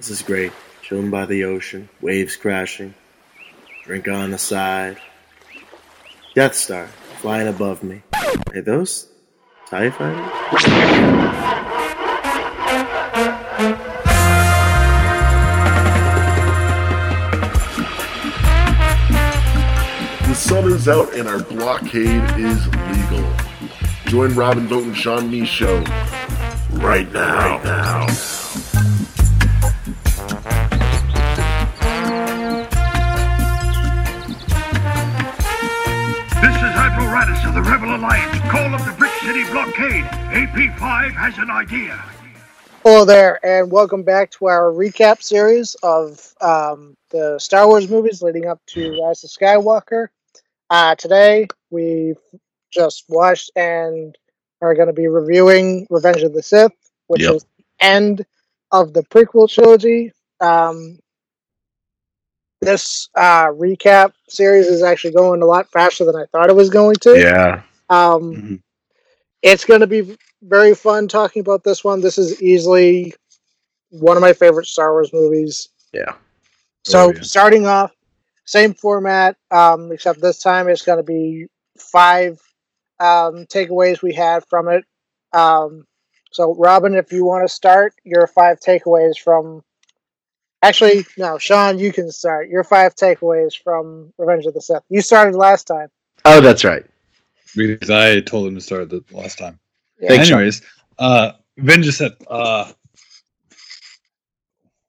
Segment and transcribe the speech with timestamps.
[0.00, 0.50] This is great.
[0.80, 2.94] Chilling by the ocean, waves crashing,
[3.84, 4.96] drink on the side.
[6.34, 6.86] Death Star
[7.20, 8.00] flying above me.
[8.54, 9.08] Are those
[9.68, 10.64] TIE fighters?
[20.26, 23.34] The sun is out and our blockade is legal.
[24.06, 25.76] Join Robin Vote and Sean Me show
[26.70, 27.58] right now.
[27.58, 28.39] Right now.
[37.50, 38.38] Admiral Raddus of the Rebel Alliance.
[38.50, 40.04] Call up the Brick City blockade.
[40.04, 41.96] AP5 has an idea.
[42.82, 48.22] Hello there, and welcome back to our recap series of um, the Star Wars movies
[48.22, 50.08] leading up to Rise of Skywalker.
[50.70, 52.14] Uh, today, we
[52.72, 54.16] just watched and
[54.62, 56.72] are going to be reviewing Revenge of the Sith,
[57.08, 57.34] which Yep.
[57.34, 58.26] is the end
[58.72, 60.12] of the prequel trilogy.
[60.40, 60.98] Um,
[62.60, 66.70] this uh, recap series is actually going a lot faster than I thought it was
[66.70, 67.18] going to.
[67.18, 67.62] Yeah.
[67.88, 68.62] Um, Mhm.
[69.42, 72.00] It's going to be very fun talking about this one.
[72.02, 73.14] This is easily
[73.88, 75.68] one of my favorite Star Wars movies.
[75.92, 76.14] Yeah.
[76.84, 77.92] So, Oh, starting off,
[78.44, 81.46] same format, um, except this time it's going to be
[81.78, 82.38] five
[83.00, 84.84] um, takeaways we had from it.
[85.32, 85.86] Um,
[86.32, 89.62] so, Robin, if you want to start, your five takeaways from.
[90.62, 92.48] Actually, no, Sean, you can start.
[92.48, 94.82] Your five takeaways from Revenge of the Sith.
[94.90, 95.88] You started last time.
[96.24, 96.84] Oh, that's right.
[97.56, 99.58] because I told him to start the last time.
[99.98, 100.08] Yeah.
[100.08, 100.38] Thanks, Sean.
[100.38, 100.62] Anyways,
[100.98, 102.72] uh, Avengers said uh,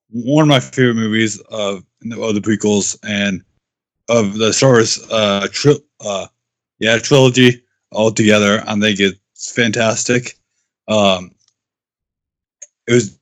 [0.09, 3.43] one of my favorite movies of, of the prequels and
[4.09, 6.27] of the Star Wars uh, tri- uh,
[6.79, 7.63] yeah trilogy
[7.93, 8.61] altogether.
[8.67, 10.37] I think it's fantastic.
[10.87, 11.31] Um,
[12.87, 13.17] it was.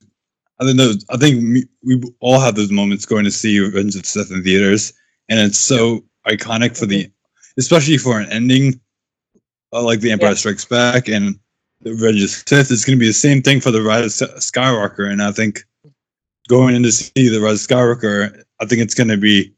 [0.62, 3.96] I think those, I think me- we all have those moments going to see Revenge
[3.96, 4.94] of the Sith in theaters,
[5.30, 7.10] and it's so iconic for the,
[7.58, 8.80] especially for an ending,
[9.74, 10.36] uh, like The Empire Yeah.
[10.36, 11.40] Strikes Back and
[11.82, 12.72] the Revenge of the Sith.
[12.72, 15.64] It's going to be the same thing for the Rise of Skywalker, and I think
[16.50, 19.54] going in to see the Rise of Skywalker, I think it's going to be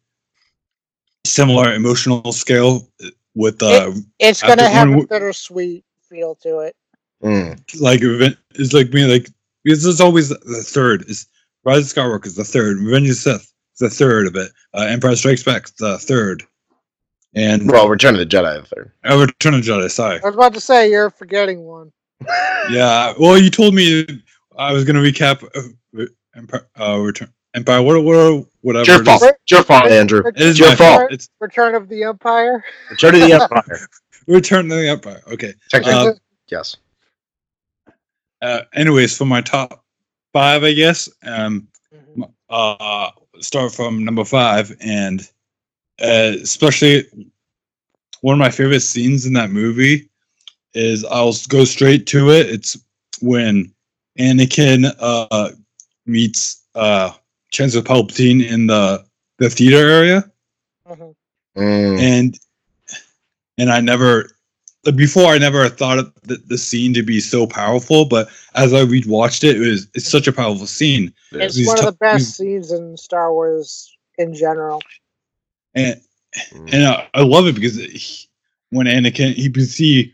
[1.26, 2.88] similar emotional scale
[3.36, 6.76] with uh, It's going to have a we- bittersweet feel to it.
[7.24, 7.60] Mm.
[7.80, 8.00] like
[8.56, 9.30] it's like me like
[9.64, 11.28] because it's always the third is
[11.64, 14.52] Rise of Skywalker is the third, Revenge of the Sith is the third of it,
[14.74, 16.44] uh, Empire Strikes Back is the third,
[17.36, 18.92] and Well, Return of the Jedi, the third.
[19.10, 19.92] uh, Return of the Jedi.
[19.92, 21.92] Sorry, I was about to say you're forgetting one.
[22.70, 23.14] yeah.
[23.20, 24.06] Well, you told me
[24.58, 26.06] I was gonna recap uh,
[26.36, 27.82] Empire, uh, Return Empire.
[27.82, 28.82] What, what, whatever.
[28.82, 29.22] It's your fault.
[29.24, 29.28] is.
[29.30, 30.24] It's your fault, Andrew.
[30.26, 31.12] It is Your my fault.
[31.12, 32.64] It's Return of the Empire.
[32.90, 33.88] Return of the Empire.
[34.28, 35.22] Return of the Empire.
[35.34, 35.54] Okay.
[35.70, 36.14] Technically, Uh,
[36.48, 36.78] yes.
[38.42, 39.84] Uh, anyways, for my top
[40.34, 41.10] five, I guess.
[41.24, 41.68] Um,
[42.50, 43.10] uh,
[43.40, 45.22] start from number five, and
[46.02, 47.04] uh, especially
[48.22, 50.10] one of my favorite scenes in that movie
[50.74, 52.50] is I'll go straight to it.
[52.50, 52.78] It's
[53.22, 53.74] when
[54.20, 55.50] Anakin uh,
[56.06, 57.12] meets uh,
[57.52, 59.04] Chancellor Palpatine in the
[59.38, 60.30] the theater area,
[60.88, 61.16] Mhm.
[61.58, 62.00] Mm.
[62.00, 62.40] and
[63.58, 64.32] and I never
[64.84, 68.84] before I never thought of the, the scene to be so powerful, but as I
[68.84, 71.14] rewatched it, it was it's such a powerful scene.
[71.32, 74.82] It's These one of the best these- scenes in Star Wars in general.
[75.76, 76.02] and
[76.54, 76.74] Mm.
[76.74, 78.30] and I, I love it because he,
[78.70, 80.14] when Anakin he he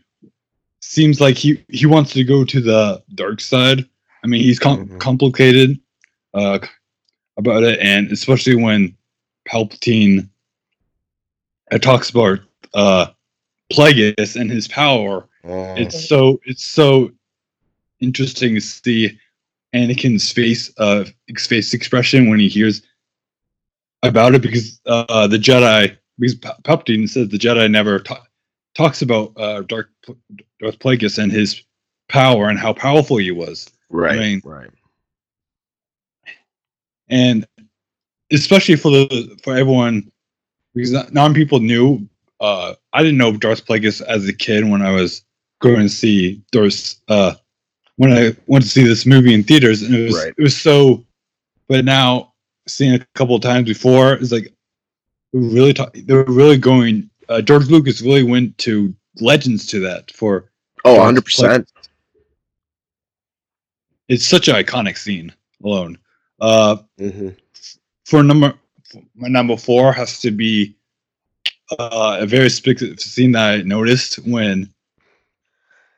[0.80, 3.88] seems like he he wants to go to the dark side.
[4.24, 4.98] I mean, he's com- Mhm.
[4.98, 5.78] complicated
[6.34, 6.58] uh,
[7.36, 8.96] about it, and especially when
[9.48, 10.28] Palpatine
[11.70, 12.40] uh, talks about
[12.74, 13.06] uh,
[13.72, 15.28] Plagueis and his power.
[15.44, 15.78] Mm.
[15.78, 17.10] It's so it's so
[18.00, 19.18] interesting to see
[19.74, 21.04] Anakin's face uh
[21.36, 22.82] face expression when he hears
[24.02, 28.24] about it because uh the Jedi because Pa- Palpatine says the Jedi never ta-
[28.74, 30.18] talks about uh Dark Pl-
[30.60, 31.62] Darth Plagueis and his
[32.08, 34.16] power and how powerful he was right.
[34.16, 34.70] I mean- right.
[37.08, 37.46] and
[38.30, 40.10] especially for the for everyone
[40.74, 42.08] because non people knew
[42.40, 45.22] uh I didn't know Darth Plagueis as a kid when I was
[45.60, 47.34] going to see Darth uh
[47.96, 50.34] when I went to see this movie in theaters and it was Right.
[50.36, 51.04] it was so
[51.68, 52.32] but now
[52.66, 54.52] seeing it a couple of times before it's like
[55.32, 60.10] really talk, they were really going uh, George Lucas really went to legends to that
[60.12, 60.50] for
[60.84, 61.68] Oh, 100 percent.
[64.08, 65.32] it's such an iconic scene
[65.64, 65.98] alone
[66.40, 67.30] uh Mm-hmm.
[68.06, 68.54] for number
[69.14, 70.74] my number four has to be
[71.78, 74.72] uh, a very specific scene that I noticed when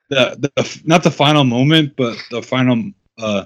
[0.09, 3.45] the, the not the final moment, but the final uh,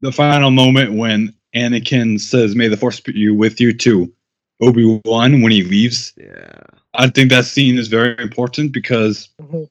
[0.00, 4.12] the final moment when Anakin says, "May the Force be you with you" to
[4.60, 6.12] Obi Wan when he leaves.
[6.16, 6.60] Yeah.
[6.94, 9.68] I think that scene is very important because Mhm.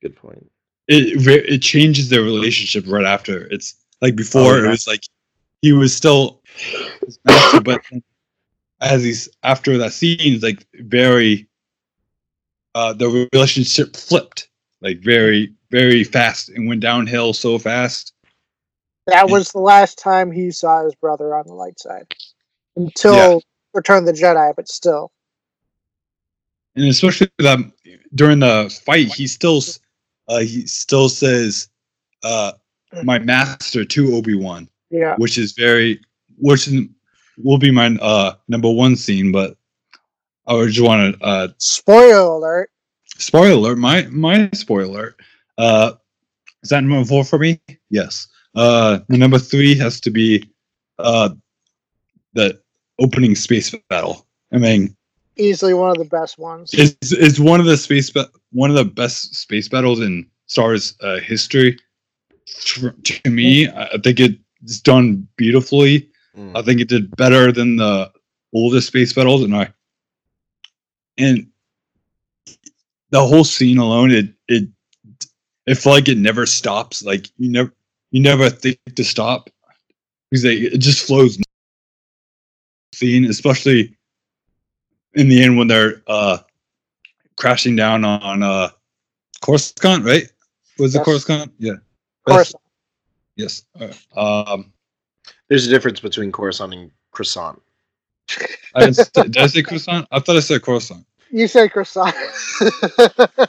[0.00, 0.50] Good point.
[0.86, 3.46] it it changes their relationship right after.
[3.48, 4.68] It's like before Oh, yeah.
[4.68, 5.02] it was like
[5.60, 6.40] he was still
[7.04, 7.82] his master, but
[8.80, 11.46] as he's after that scene, it's like very
[12.74, 14.48] uh the relationship flipped
[14.80, 18.12] like very very fast and went downhill so fast.
[19.06, 22.14] That was the last time he saw his brother on the light side
[22.76, 23.38] until Yeah.
[23.74, 25.12] Return of the Jedi, but still.
[26.74, 27.58] and especially that
[28.14, 29.62] during the fight, he still
[30.28, 31.68] uh, he still says
[32.22, 32.52] uh,
[33.02, 35.14] my master to Obi Wan, Yeah.
[35.16, 36.00] which is very
[36.38, 36.86] which is,
[37.42, 39.32] will be my uh, number one scene.
[39.32, 39.56] But
[40.46, 42.70] I just want to uh, Spoiler alert.
[43.16, 43.78] spoiler alert.
[43.78, 45.20] My my spoiler alert.
[45.56, 45.92] Uh,
[46.62, 47.60] is that number four for me?
[47.90, 48.28] Yes.
[48.54, 50.48] Uh, number three has to be
[50.98, 51.30] uh,
[52.32, 52.60] the
[52.98, 54.26] opening space battle.
[54.52, 54.96] I mean,
[55.36, 56.70] Easily one of the best ones.
[56.72, 60.66] it's, it's one of the space ba- one of the best space battles in Star
[60.68, 61.78] Wars uh, history.
[62.64, 62.92] To,
[63.30, 66.08] me, I think it's done beautifully.
[66.38, 66.56] Mm.
[66.56, 68.12] I think it did better than the
[68.52, 69.72] oldest space battles, and I
[71.18, 71.48] and
[73.10, 74.68] the whole scene alone, it it
[75.66, 77.02] it felt like it never stops.
[77.02, 77.72] Like you never
[78.12, 79.50] you never think to stop
[80.30, 81.38] because they, it just flows.
[82.94, 83.96] Scene, especially
[85.14, 86.38] in the end when they're uh
[87.36, 88.70] crashing down on uh
[89.40, 90.24] Coruscant, right?
[90.78, 91.04] Was it Yes.
[91.04, 91.52] Coruscant?
[91.58, 91.74] Yeah.
[92.26, 92.54] Course.
[93.36, 93.64] Yes.
[94.16, 94.72] Um,
[95.48, 97.60] There's a difference between croissant and croissant.
[98.74, 100.06] I didn't say, did I say Coruscant?
[100.10, 101.06] I thought I said croissant.
[101.30, 102.14] You said croissant.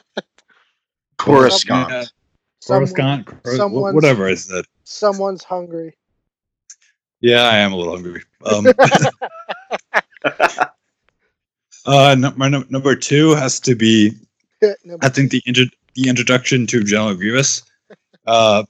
[1.18, 1.90] Coruscant.
[1.90, 2.06] Yeah.
[2.66, 4.66] Coruscant, Cor- someone's- whatever I said.
[4.84, 5.96] someone's hungry.
[7.22, 8.24] Yeah, I am a little hungry.
[8.45, 8.68] Um,
[11.86, 14.12] uh, no, my num- number two has to be
[15.02, 17.63] I think the intro- the introduction to General Grievous,
[18.28, 18.63] uh,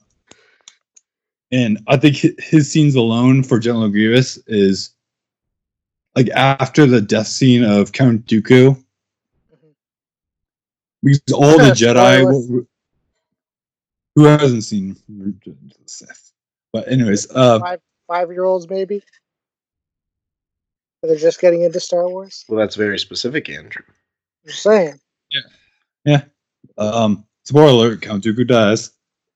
[1.52, 4.90] and I think his scenes alone for General Grievous is
[6.14, 8.82] like after the death scene of Count Dooku,
[11.02, 12.20] because all the Jedi.
[12.20, 12.66] Spoiler.
[14.16, 15.34] Who hasn't seen the
[15.86, 16.32] Sith?
[16.72, 19.02] But anyways, uh, five five year olds maybe.
[21.02, 22.44] They're just getting into Star Wars.
[22.48, 23.84] Well, that's very specific, Andrew.
[24.44, 25.00] Just saying.
[25.30, 25.40] Yeah.
[26.04, 26.22] Yeah.
[26.76, 28.90] Um, spoiler alert: Count Dooku dies.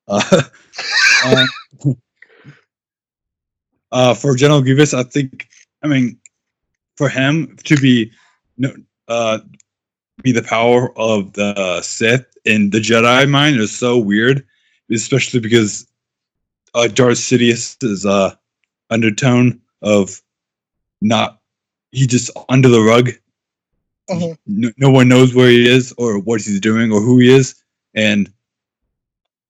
[0.07, 0.21] Uh,
[1.25, 1.47] um,
[3.95, 5.47] uh, for General Grievous, I think.
[5.81, 6.19] I mean,
[6.97, 8.11] for him to be,
[9.07, 9.39] uh,
[10.21, 14.45] be the power of the Sith in the Jedi mind is so weird,
[14.91, 15.87] especially because
[16.73, 18.35] uh, Darth Sidious is uh,
[18.89, 20.21] undertone of
[21.01, 21.39] not
[21.91, 23.11] he just under the rug.
[24.09, 24.37] Mhm.
[24.45, 27.55] No, no one knows where he is or what he's doing or who he is,
[27.93, 28.29] and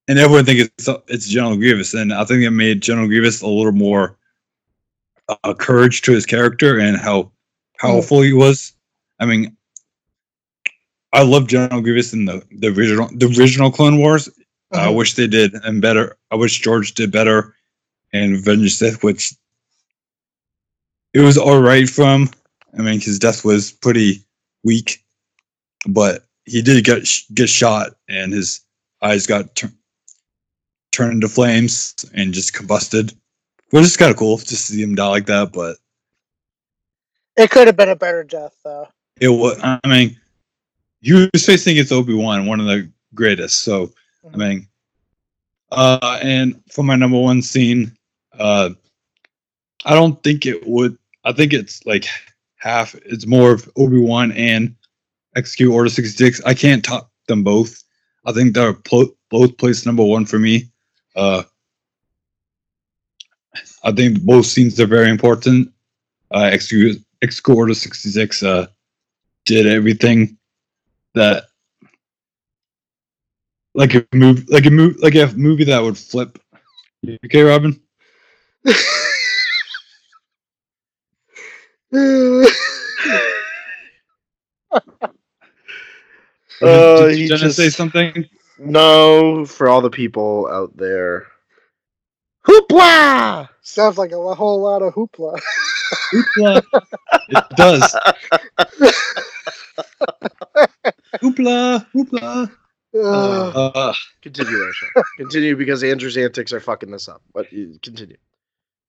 [0.08, 3.48] and everyone thinks it's it's General Grievous, and I think it made General Grievous a
[3.48, 4.18] little more
[5.30, 7.32] uh, courage to his character and how
[7.80, 8.74] powerful he was.
[9.20, 9.56] I mean,
[11.14, 14.30] I love General Grievous in the the original the original Clone Wars.
[14.74, 14.96] I Mhm.
[14.96, 16.18] wish they did and better.
[16.32, 17.56] I wish George did better
[18.14, 19.34] in Revenge of Sith, which
[21.14, 22.30] it was all right from.
[22.78, 24.26] I mean, his death was pretty
[24.64, 25.04] weak,
[25.88, 28.62] but he did get get shot, and his
[29.02, 29.74] eyes got tur-
[30.92, 33.16] turned into flames and just combusted.
[33.72, 35.78] Which is kind of cool just to see him die like that, but
[37.38, 38.88] It could have been a better death though.
[39.20, 39.60] it was.
[39.62, 40.18] I mean,
[41.02, 43.62] he was facing against Obi Wan, one of the greatest.
[43.62, 43.92] So,
[44.34, 44.68] I mean,
[45.72, 47.96] uh, and for my number one scene,
[48.40, 48.70] uh,
[49.86, 50.98] I don't think it would.
[51.24, 52.06] I think it's like
[52.58, 52.96] half.
[53.06, 54.76] It's more of Obi Wan and
[55.36, 56.42] Execute Order sixty six.
[56.46, 57.84] I can't top them both.
[58.26, 60.72] I think they're pl- both placed number one for me.
[61.16, 61.44] Uh,
[63.84, 65.72] I think both scenes are very important.
[66.32, 68.68] Uh, Execute Execute Order sixty six uh,
[69.46, 70.38] did everything
[71.14, 71.46] that
[73.74, 76.40] like a move like a move like a movie that would flip.
[77.02, 77.80] You okay, Robin?
[86.62, 88.26] Uh, did he you just- say something?
[88.58, 91.28] No, for all the people out there.
[92.56, 93.50] Hoopla!
[93.62, 95.38] Sounds like a whole lot of hoopla.
[96.14, 96.62] Hoopla.
[97.30, 97.96] it does.
[101.22, 102.52] Hoopla, hoopla.
[102.98, 103.72] Ugh.
[103.76, 107.22] Uh, Continue, there, Continue because Andrew's antics are fucking this up.
[107.34, 108.16] But continue.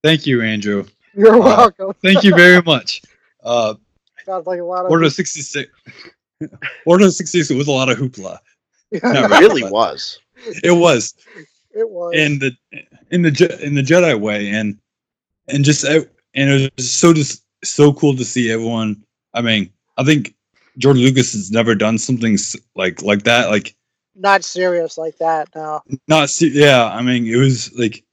[0.05, 0.87] Thank you, Andrew.
[1.15, 1.93] You're Uh, welcome.
[2.03, 3.03] Thank you very much.
[3.45, 3.75] Uh,
[4.25, 5.71] Sounds like a lot of Order 66.
[6.85, 8.39] Order 66 was a lot of hoopla.
[8.91, 9.63] Yeah, not It really.
[9.63, 10.19] really was.
[10.65, 11.15] It was
[11.77, 12.15] it was.
[12.15, 12.53] in the
[13.11, 14.79] in the in the Jedi way, and
[15.49, 19.03] and just and it was so just so cool to see everyone.
[19.35, 20.35] I mean, I think
[20.79, 22.39] George Lucas has never done something
[22.75, 23.51] like like that.
[23.51, 23.75] Like
[24.15, 25.49] not serious like that.
[25.55, 25.83] No.
[26.09, 26.87] not se- yeah.
[26.87, 28.05] I mean, it was like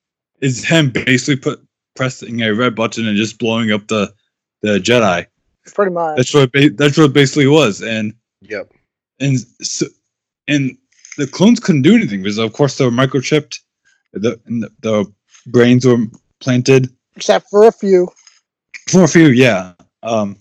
[0.41, 1.65] it's him basically put
[1.95, 4.13] pressing a red button and just blowing up the
[4.61, 5.25] the Jedi.
[5.73, 6.17] Pretty much.
[6.17, 8.73] That's what it ba- that's what it basically was, and Yep.
[9.21, 9.85] and so,
[10.49, 10.77] and
[11.17, 13.59] the clones couldn't do anything because of course they were microchipped.
[14.13, 15.13] The the, the
[15.47, 15.97] brains were
[16.39, 18.07] planted Except for a few.
[18.89, 19.27] for a few.
[19.27, 19.73] Yeah.
[20.01, 20.37] Um.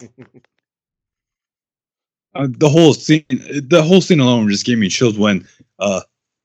[2.34, 5.46] uh, the whole scene, the whole scene alone just gave me chills when,
[5.80, 6.00] uh,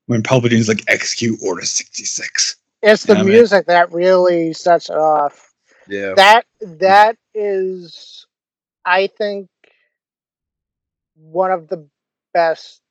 [0.07, 2.55] when Palpatine's like execute Order sixty six.
[2.81, 5.53] It's the music that really sets it off.
[5.88, 6.13] Yeah.
[6.15, 8.25] That that is
[8.86, 9.48] I think
[11.15, 11.88] one of the
[12.33, 12.81] best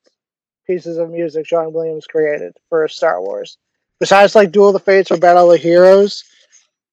[0.66, 3.58] pieces of music John Williams created for Star Wars.
[4.00, 6.24] Besides like Duel of the Fates or Battle of the Heroes,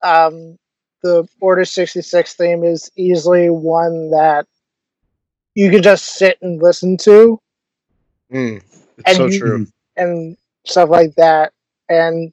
[0.03, 0.57] um,
[1.01, 4.45] the Order 66 theme is easily one that
[5.55, 7.39] you can just sit and listen to
[8.31, 8.57] Mm,
[8.97, 9.67] it's And so you- true.
[9.95, 11.51] and stuff like that.
[11.89, 12.31] And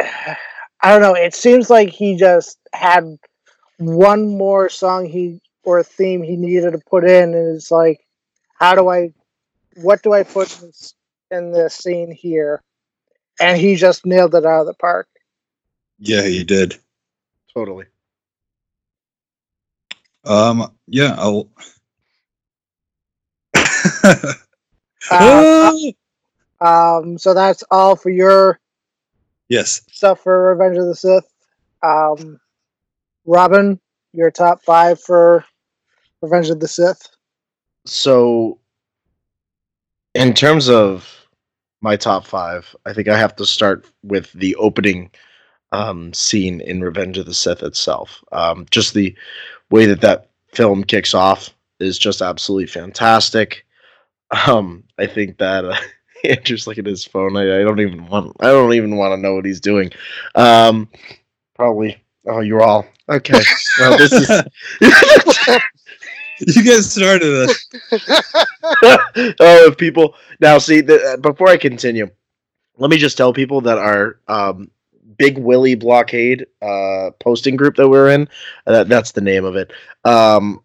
[0.00, 0.36] I
[0.84, 3.18] don't know, it seems like he just had
[3.78, 8.05] one more song he or theme he needed to put in and it's like
[8.58, 9.12] how do I
[9.76, 10.94] what do I put in this,
[11.30, 12.62] in this scene here?
[13.40, 15.08] And he just nailed it out of the park.
[15.98, 16.76] Yeah, he did.
[17.52, 17.86] Totally.
[20.24, 20.72] Um.
[20.86, 21.14] Yeah.
[21.18, 21.48] I'll.
[25.08, 25.72] Uh,
[26.60, 28.58] um, so that's all for your
[29.48, 29.82] yes.
[29.88, 31.32] stuff for Revenge of the Sith.
[31.82, 32.40] Um,
[33.24, 33.78] Robin,
[34.12, 35.44] your top five for
[36.22, 37.08] Revenge of the Sith.
[37.86, 38.58] So,
[40.14, 41.28] in terms of
[41.80, 45.10] my top five, I think I have to start with the opening
[45.72, 48.22] um, scene in Revenge of the Sith itself.
[48.32, 49.14] Um, just the
[49.70, 51.50] way that that film kicks off
[51.80, 53.66] is just absolutely fantastic.
[54.46, 55.76] Um, I think that uh,
[56.24, 57.36] Andrew's looking at his phone.
[57.36, 58.36] I, I don't even want.
[58.40, 59.90] I don't even want to know what he's doing.
[60.34, 60.88] Um,
[61.54, 62.02] probably.
[62.28, 63.40] Oh, you're all okay.
[63.78, 64.30] Well, this is.
[66.46, 67.66] You guys started this.
[69.40, 72.10] oh, if people now see that before I continue,
[72.78, 74.70] let me just tell people that our um,
[75.16, 78.28] Big Willie Blockade uh, posting group that we're in,
[78.66, 79.72] uh, that, that's the name of it.
[80.04, 80.62] Um,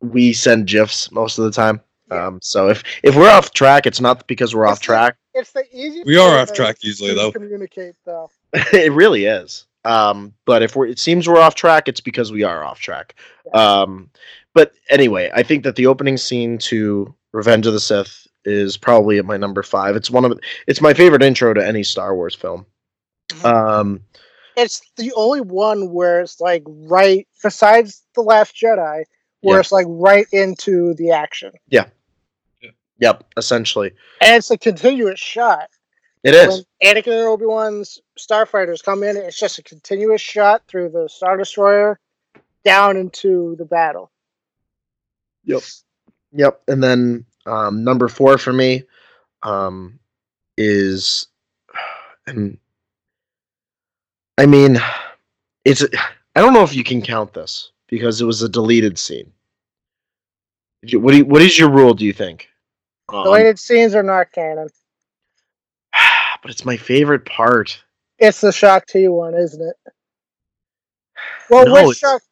[0.00, 1.80] we send gifs most of the time.
[2.10, 5.16] Um, so if if we're off track, it's not because we're off the- track.
[5.34, 6.06] It's the easiest.
[6.06, 7.30] We are off track usually, though.
[7.30, 8.30] Communicate though.
[8.52, 9.66] it really is.
[9.84, 13.14] Um, but if we're, it seems we're off track, it's because we are off track.
[13.54, 14.10] Um,
[14.54, 19.18] but anyway, I think that the opening scene to Revenge of the Sith is probably
[19.18, 19.96] at my number five.
[19.96, 22.66] It's one of it's my favorite intro to any Star Wars film.
[23.44, 24.00] Um,
[24.56, 29.04] It's the only one where it's like right besides the Last Jedi,
[29.42, 29.60] where Yeah.
[29.60, 31.86] it's like right into the action, Yeah.
[32.98, 35.68] yep, essentially, and it's a continuous shot.
[36.22, 36.66] it is.
[36.82, 41.08] When Anakin and Obi Wan's starfighters come in, it's just a continuous shot through the
[41.08, 41.98] Star Destroyer
[42.64, 44.10] down into the battle.
[45.44, 45.62] Yep.
[46.32, 46.62] Yep.
[46.68, 48.84] And then um, number four for me
[49.42, 49.98] um,
[50.56, 51.26] is,
[52.26, 52.58] and
[54.38, 54.78] I mean,
[55.64, 55.84] it's.
[56.36, 59.32] I don't know if you can count this because it was a deleted scene.
[60.92, 61.92] What do you, What is your rule?
[61.92, 62.48] Do you think?
[63.12, 64.68] Um, Deleted scenes are not canon.
[66.42, 67.82] but it's my favorite part.
[68.18, 69.76] It's the Shaak Ti one, isn't it?
[71.50, 72.22] Well, No, which Shock?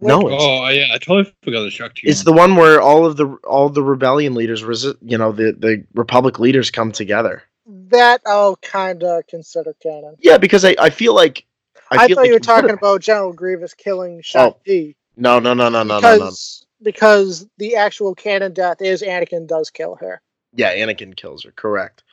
[0.00, 3.04] No, it's, Oh yeah, I totally forgot the shock to it's the one where all
[3.04, 7.42] of the all the rebellion leaders, resi- you know, the the Republic leaders come together.
[7.66, 10.16] that I'll kind of consider canon.
[10.20, 11.44] Yeah, because I, I feel like
[11.90, 15.38] I, feel thought like you were talking could've- about General Grievous killing Shaak Ti No,
[15.40, 16.84] no, no, no, no, no, because no.
[16.84, 20.20] because the actual canon death is Anakin does kill her.
[20.54, 21.50] Yeah, Anakin kills her.
[21.50, 22.04] Correct.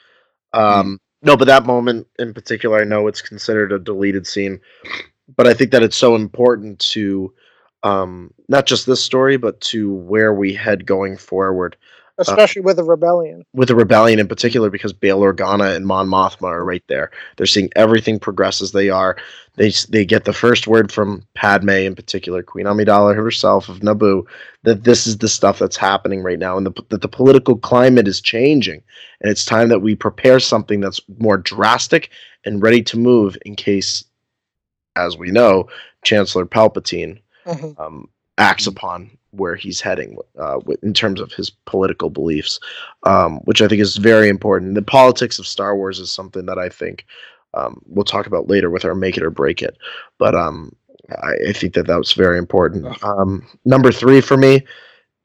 [0.53, 4.59] Um, no, but that moment in particular, I know it's considered a deleted scene,
[5.35, 7.33] but I think that it's so important to
[7.85, 11.77] um, not just this story, but to where we head going forward.
[12.17, 13.43] especially with the rebellion.
[13.53, 17.11] with the rebellion in particular because Bail Organa and Mon Mothma are right there.
[17.35, 19.17] They're seeing everything progress as they are.
[19.57, 24.23] They they get the first word from Padme in particular, Queen Amidala herself of Naboo,
[24.63, 28.07] that this is the stuff that's happening right now, and the, that the political climate
[28.07, 28.81] is changing,
[29.21, 32.09] and it's time that we prepare something that's more drastic
[32.45, 34.05] and ready to move in case,
[34.95, 35.67] as we know,
[36.03, 37.79] Chancellor Palpatine Mhm.
[37.79, 42.59] um, acts upon where he's heading uh, in terms of his political beliefs,
[43.03, 44.75] um, which I think is very important.
[44.75, 47.05] The politics of Star Wars is something that I think
[47.53, 49.77] um, we'll talk about later with our Make It or Break It,
[50.17, 50.75] but um,
[51.23, 53.01] I, I think that that was very important.
[53.03, 54.65] Um, number three for me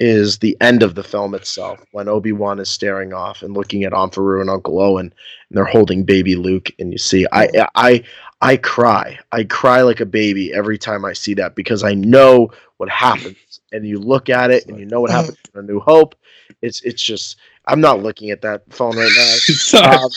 [0.01, 3.85] is the end of the film itself when Obi Wan is staring off and looking
[3.85, 7.67] at Aunt Beru and Uncle Owen, and they're holding baby Luke, and you see, I,
[7.75, 8.03] I,
[8.41, 12.51] I cry, I cry like a baby every time I see that because I know
[12.79, 15.81] what happens, and you look at it and you know what happens in A New
[15.81, 16.15] Hope.
[16.63, 19.35] It's, it's just, I'm not looking at that phone right now.
[19.37, 20.11] Sorry, Um,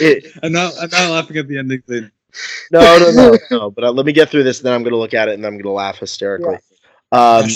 [0.00, 0.74] it, I'm not.
[0.80, 2.10] I'm not laughing at the ending thing.
[2.72, 3.70] no, no, no, no.
[3.74, 5.34] But uh, let me get through this, and then I'm going to look at it,
[5.34, 6.58] and I'm going to laugh hysterically.
[7.12, 7.46] Um,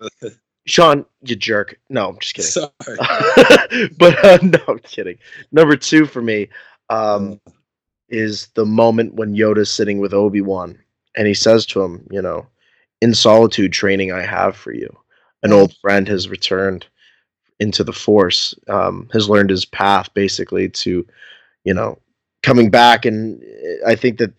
[0.66, 1.78] Sean, you jerk.
[1.88, 2.50] No, I'm just kidding.
[2.50, 3.88] Sorry.
[3.98, 5.18] but uh, no, I'm kidding.
[5.52, 6.48] Number two for me
[6.90, 7.40] um,
[8.08, 10.78] is the moment when Yoda's sitting with Obi Wan,
[11.16, 12.46] and he says to him, "You know,
[13.00, 14.94] in solitude, training I have for you.
[15.42, 16.86] An old friend has returned
[17.58, 18.54] into the Force.
[18.68, 21.06] Um, has learned his path, basically, to,
[21.64, 21.98] you know,
[22.42, 23.04] coming back.
[23.06, 24.32] And uh, I think that."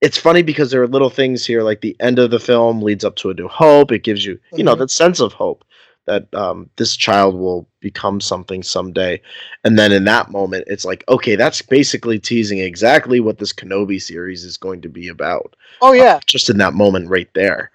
[0.00, 3.04] It's funny because there are little things here, like the end of the film leads
[3.04, 3.90] up to a new hope.
[3.90, 4.78] It gives you, you know, Mhm.
[4.78, 5.64] that sense of hope
[6.06, 9.20] that um, this child will become something someday.
[9.64, 14.00] And then in that moment, it's like, okay, that's basically teasing exactly what this Kenobi
[14.00, 15.54] series is going to be about.
[15.82, 17.70] Oh yeah, Just in that moment right there,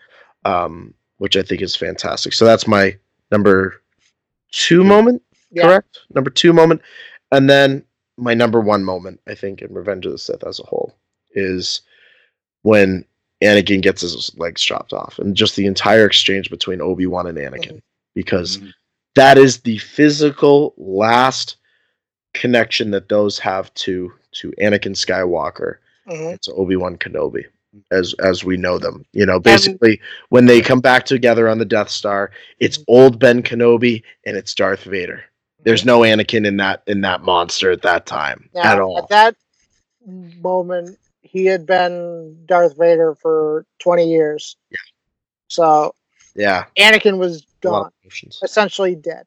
[0.46, 2.34] um, which I think is fantastic.
[2.34, 2.98] So that's my
[3.32, 3.82] number
[4.52, 5.64] two moment, yeah.
[5.64, 6.00] correct?
[6.16, 6.82] Number two moment.
[7.32, 7.84] And then
[8.18, 10.96] my number one moment, I think, in Revenge of the Sith as a whole
[11.36, 11.82] is
[12.64, 13.06] when
[13.44, 17.82] Anakin gets his legs chopped off and just the entire exchange between Obi-Wan and Anakin
[18.16, 18.74] because Mhm.
[19.16, 21.58] that is the physical last
[22.34, 25.76] connection that those have to to Anakin Skywalker
[26.08, 26.40] Mhm.
[26.42, 27.46] to Obi-Wan Kenobi
[27.92, 29.06] as as we know them.
[29.14, 33.44] You know, basically when they come back together on the Death Star, it's old Ben
[33.44, 35.24] Kenobi and it's Darth Vader.
[35.64, 38.98] There's no Anakin in that in that monster at that time Now, at all.
[39.00, 39.36] At that
[40.06, 40.98] moment,
[41.34, 44.56] he had been Darth Vader for 20 years.
[44.70, 44.78] Yeah.
[45.50, 45.96] So
[46.36, 47.92] yeah, Anakin was gone,
[48.44, 49.26] essentially dead.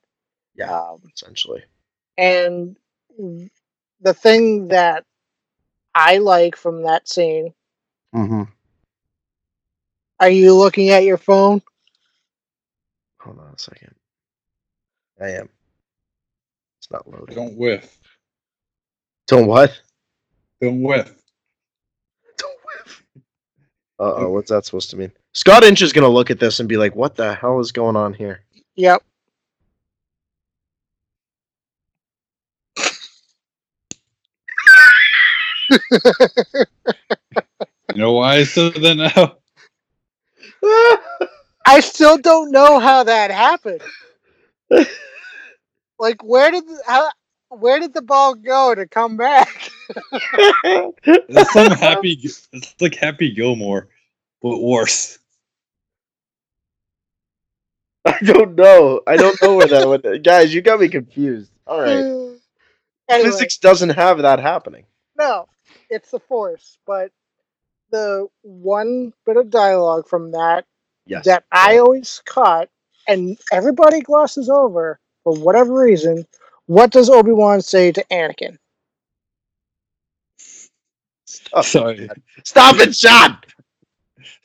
[0.54, 1.62] Yeah, Um, essentially.
[2.16, 2.76] and
[4.00, 5.04] the thing that
[5.94, 7.52] I like from that scene,
[8.14, 8.44] Mm-hmm.
[10.20, 11.60] are you looking at your phone?
[13.20, 13.94] Hold on a second.
[15.20, 15.48] I am.
[16.78, 17.34] It's not loading.
[17.34, 17.98] Don't whiff.
[19.26, 19.78] Don't what?
[20.60, 21.12] Don't whiff.
[23.98, 24.18] Don't whiff.
[24.18, 25.12] Uh oh, what's that supposed to mean?
[25.32, 27.96] Scott Inch is gonna look at this and be like, "What the hell is going
[27.96, 28.42] on here?"
[28.76, 29.02] Yep.
[37.94, 39.38] You know why I said that now?
[41.66, 43.80] I still don't know how that happened.
[45.98, 47.08] like, where did the, how,
[47.58, 49.70] where did the ball go to come back?
[51.04, 52.18] It's some happy.
[52.22, 52.48] It's
[52.80, 53.88] like Happy Gilmore,
[54.42, 55.18] but worse.
[58.04, 59.00] I don't know.
[59.06, 60.24] I don't know where that went.
[60.24, 61.50] Guys, you got me confused.
[61.66, 62.04] All right.
[63.08, 64.84] Anyway, Physics doesn't have that happening.
[65.16, 65.46] no,
[65.90, 66.76] it's the force.
[66.86, 67.12] But
[67.92, 70.64] the one bit of dialogue from that
[71.06, 71.24] Yes.
[71.26, 72.68] that I always caught,
[73.06, 76.26] and everybody glosses over for whatever reason.
[76.66, 78.58] What does Obi Wan say to Anakin?
[81.26, 82.08] Stop, Sorry.
[82.44, 83.38] Stop it, Sean!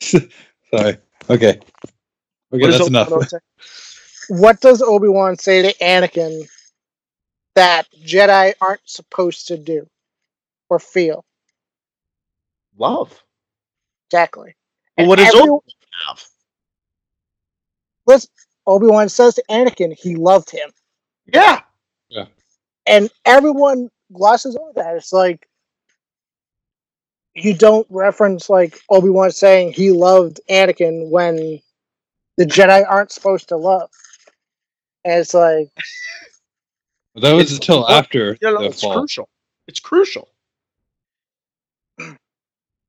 [0.00, 0.98] Sorry.
[1.30, 1.58] Okay.
[1.58, 1.60] Okay,
[2.48, 3.12] What that's enough.
[4.28, 6.48] What does Obi Wan say to Anakin
[7.54, 9.86] that Jedi aren't supposed to do
[10.68, 11.24] or feel?
[12.78, 13.22] Love.
[14.10, 14.54] Exactly.
[14.96, 15.60] But And what does Obi-Wan
[16.06, 16.24] have?
[18.06, 18.30] Listen,
[18.66, 20.70] Obi Wan says to Anakin he loved him,
[21.32, 21.60] Yeah.
[22.86, 24.96] And everyone glosses over that.
[24.96, 25.46] It's like
[27.34, 31.60] you don't reference like Obi Wan saying he loved Anakin when
[32.36, 33.90] the Jedi aren't supposed to love.
[35.04, 35.68] And it's like,
[37.14, 38.94] But that was It's- until after You know, the it's fall.
[38.98, 39.28] crucial.
[39.66, 40.28] It's crucial.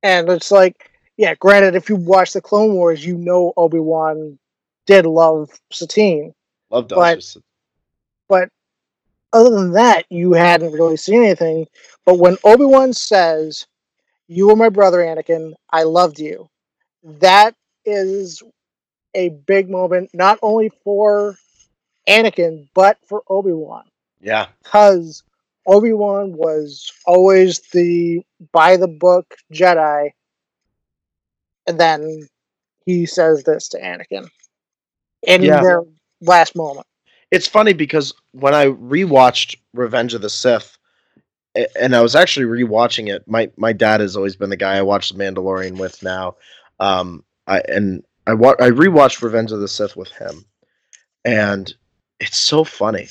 [0.02, 1.34] and it's like, yeah.
[1.34, 4.38] Granted, if you watch the Clone Wars, you know Obi Wan
[4.86, 6.34] did love Satine,
[6.70, 7.36] Love But-
[8.28, 8.48] but
[9.34, 11.66] other than that, you hadn't really seen anything.
[12.06, 13.66] But when Obi Wan says,
[14.28, 15.54] "You were my brother, Anakin.
[15.70, 16.48] I loved you,"
[17.04, 18.42] that is
[19.14, 21.36] a big moment, not only for
[22.08, 23.84] Anakin but for Obi Wan,
[24.20, 24.48] Yeah.
[24.62, 25.22] because
[25.66, 30.12] Obi Wan was always the by the book Jedi,
[31.66, 32.28] and then
[32.86, 34.28] he says this to Anakin
[35.22, 35.60] in Yeah.
[35.62, 35.82] their
[36.20, 36.86] last moment.
[37.30, 40.78] It's funny because when I rewatched Revenge of the Sith,
[41.78, 43.26] and I was actually rewatching it.
[43.28, 46.36] My my dad has always been the guy I watch The Mandalorian with now.
[46.80, 50.44] Um, I and I wa- I rewatched Revenge of the Sith with him,
[51.24, 51.72] and
[52.20, 53.08] it's so funny.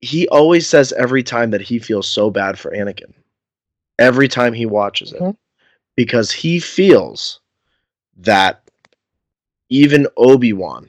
[0.00, 3.12] He always says every time that he feels so bad for Anakin.
[3.98, 5.36] Every time he watches it, Mhm.
[5.96, 7.40] because he feels
[8.18, 8.62] that
[9.68, 10.88] even Obi Wan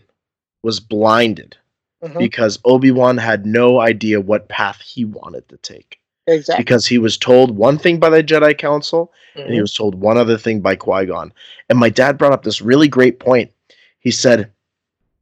[0.63, 1.55] was blinded
[2.03, 2.19] Mhm.
[2.19, 5.99] because Obi Wan had no idea what path he wanted to take.
[6.27, 6.63] Exactly.
[6.63, 9.61] Because he was told one thing by the Jedi Council and he Mhm.
[9.61, 11.33] was told one other thing by Qui Gon.
[11.69, 13.51] And my dad brought up this really great point.
[13.99, 14.51] He said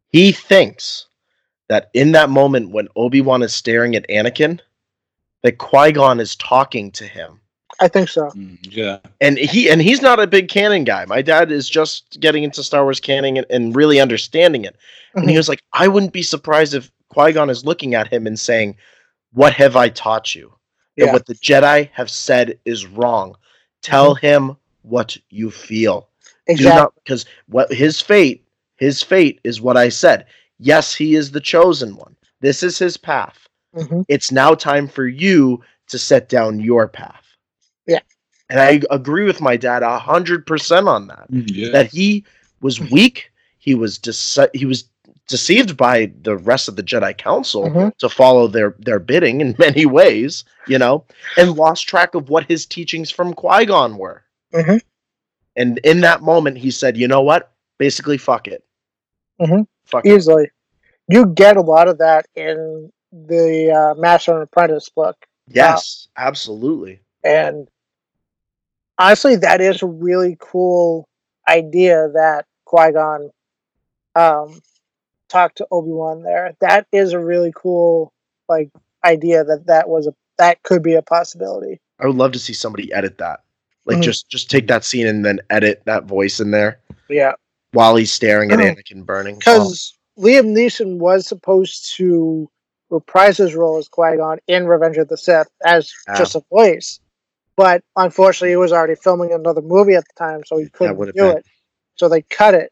[0.10, 1.06] he thinks
[1.70, 4.60] that in that moment when Obi Wan is staring at Anakin,
[5.44, 7.40] that Qui Gon is talking to him.
[7.80, 8.28] I think so.
[8.30, 9.00] Mm, yeah.
[9.22, 11.06] And he and he's not a big canon guy.
[11.06, 14.76] My dad is just getting into Star Wars canon and, and really understanding it.
[15.16, 18.28] And he was like, I wouldn't be surprised if Qui Gon is looking at him
[18.28, 18.76] and saying,
[19.34, 20.54] What have I taught you?
[20.98, 21.14] That Yeah.
[21.14, 23.36] what the Jedi have said is wrong.
[23.82, 26.10] Tell him what you feel.
[26.48, 26.88] Exactly.
[27.04, 28.46] because what his fate,
[28.78, 30.26] his fate is what I said.
[30.60, 32.16] Yes, he is the chosen one.
[32.42, 33.48] This is his path.
[33.76, 34.06] Mhm.
[34.08, 37.25] It's now time for you to set down your path.
[38.50, 38.70] Yeah.
[38.70, 41.72] And I agree with my dad a hundred percent on that Mm, Yeah.
[41.72, 42.24] that he
[42.62, 43.32] was weak.
[43.58, 44.86] He was dece- he was
[45.28, 47.98] deceived by the rest of the Jedi Council Mhm.
[47.98, 51.04] to follow their their bidding in many ways, you know,
[51.38, 54.24] and lost track of what his teachings from Qui Gon were.
[54.54, 54.82] Mhm.
[55.56, 57.52] And in that moment, he said, "You know what?
[57.80, 58.64] Basically, fuck it.
[59.42, 59.66] Mhm.
[59.86, 60.50] Fuck it." Easily.
[61.08, 65.16] You get a lot of that in the uh, Master and Apprentice book.
[65.48, 67.00] Yes, absolutely.
[67.24, 67.68] And
[68.98, 71.08] honestly, that is a really cool
[71.48, 73.30] idea that Qui Gon
[74.16, 74.62] um,
[75.30, 76.56] talked to Obi Wan there.
[76.62, 78.12] That is a really cool
[78.48, 78.70] like
[79.04, 81.80] idea that that was a that could be a possibility.
[82.00, 83.42] I would love to see somebody edit that.
[83.86, 84.04] Like Mhm.
[84.04, 86.80] just just take that scene and then edit that voice in there
[87.10, 87.34] Yeah,
[87.72, 88.76] while he's staring at Mhm.
[88.76, 89.36] Anakin burning.
[89.36, 92.50] Oh, because Liam Neeson was supposed to
[92.90, 96.16] reprise his role as Qui Gon in Revenge of the Sith as Ah.
[96.16, 97.00] just a voice,
[97.58, 101.12] but unfortunately, he was already filming another movie at the time, so he couldn't do
[101.14, 101.46] been- it.
[101.96, 102.72] So they cut it.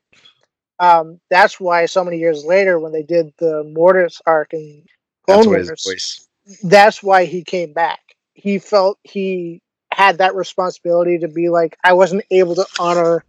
[0.80, 4.84] Um, that's why so many years later, when they did the Mortis arc that's
[5.26, 6.28] Clone why Wars,
[6.64, 8.02] that's why he came back.
[8.34, 9.62] He felt he
[9.94, 13.24] had that responsibility to be like, I wasn't able to honor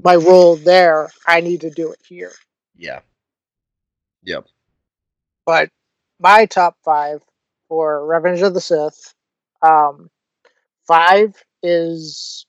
[0.00, 1.08] my role there.
[1.26, 2.32] I need to do it here.
[2.76, 3.00] Yeah.
[4.22, 4.46] Yep.
[5.46, 5.70] But
[6.20, 7.22] my top five
[7.68, 9.14] for Revenge of the Sith,
[9.62, 10.10] um,
[10.86, 12.46] five is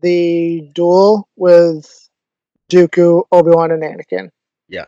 [0.00, 2.08] the duel with
[2.70, 4.30] Dooku, Obi Wan, and Anakin.
[4.68, 4.86] Yeah.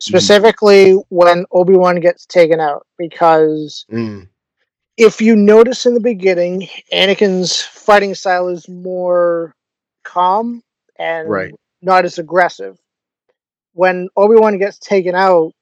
[0.00, 4.28] Specifically, when Obi Wan gets taken out, because Mm.
[4.96, 9.54] if you notice in the beginning, Anakin's fighting style is more
[10.04, 10.62] calm
[10.96, 11.54] and Right.
[11.82, 12.78] not as aggressive.
[13.72, 15.52] When Obi Wan gets taken out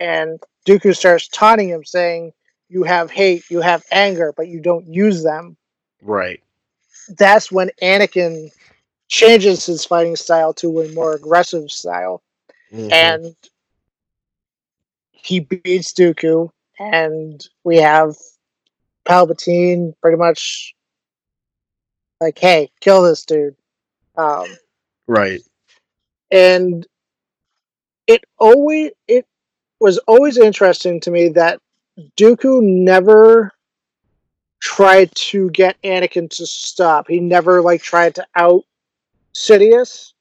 [0.00, 2.32] and Dooku starts taunting him, saying,
[2.68, 5.56] You have hate, you have anger, but you don't use them,
[6.02, 6.42] Right.
[7.18, 8.50] that's when Anakin
[9.08, 12.22] changes his fighting style to a more aggressive style.
[12.72, 12.92] Mhm.
[12.92, 13.36] And
[15.12, 18.16] he beats Dooku, and we have
[19.06, 20.74] Palpatine pretty much
[22.20, 23.56] like, "Hey, kill this dude,"
[24.16, 24.46] um,
[25.06, 25.40] right.
[26.30, 26.86] and
[28.06, 29.26] it always it
[29.80, 31.60] was always interesting to me that
[32.16, 33.52] Dooku never
[34.60, 37.08] tried to get Anakin to stop.
[37.08, 38.64] He never like tried to out
[39.34, 40.12] Sidious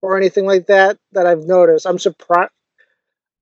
[0.00, 1.86] or anything like that that I've noticed.
[1.86, 2.50] I'm surprised.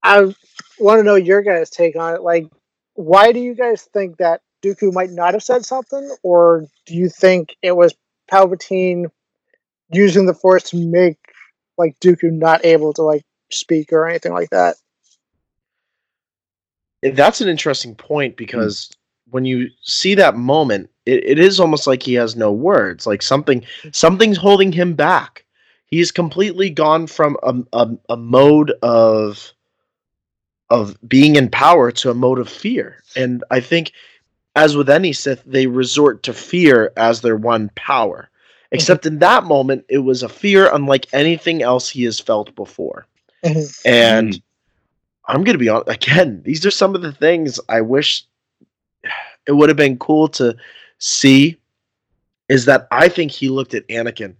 [0.02, 0.34] I
[0.78, 2.22] want to know your guys' take on it.
[2.22, 2.50] Like,
[2.94, 7.08] why do you guys think that Dooku might not have said something, or do you
[7.08, 7.94] think it was
[8.30, 9.06] Palpatine
[9.90, 11.18] using the Force to make
[11.78, 14.76] like Dooku not able to like speak or anything like that?
[17.02, 18.90] And That's an interesting point because
[19.30, 23.06] when you see that moment, it, it is almost like he has no words.
[23.06, 25.44] Like something something's holding him back.
[25.86, 29.52] He's completely gone from a, a, a mode of
[30.68, 33.02] of being in power to a mode of fear.
[33.16, 33.92] And I think,
[34.54, 38.30] as with any Sith, they resort to fear as their one power.
[38.72, 43.04] Except in that moment, it was a fear unlike anything else he has felt before.
[43.44, 43.80] Mhm.
[43.84, 44.42] And
[45.26, 48.24] I'm going to be on again, these are some of the things I wish
[49.46, 50.56] it would have been cool to
[50.98, 51.56] see.
[52.48, 54.34] Is that I think he looked at Anakin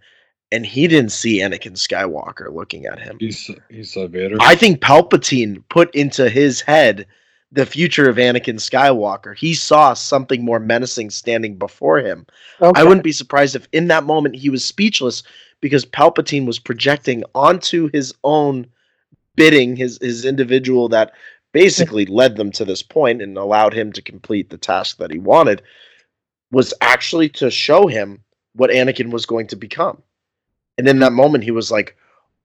[0.51, 3.17] and he didn't see Anakin Skywalker looking at him.
[3.19, 4.35] He saw, he saw Vader.
[4.41, 7.07] I think Palpatine put into his head
[7.51, 9.35] the future of Anakin Skywalker.
[9.35, 12.25] He saw something more menacing standing before him.
[12.61, 12.79] Okay.
[12.79, 15.23] I wouldn't be surprised if in that moment he was speechless
[15.59, 18.67] because Palpatine was projecting onto his own
[19.35, 21.13] bidding his his individual that
[21.53, 25.19] basically led them to this point and allowed him to complete the task that he
[25.19, 25.61] wanted
[26.51, 30.01] was actually to show him what Anakin was going to become.
[30.77, 31.95] And in that moment he was like,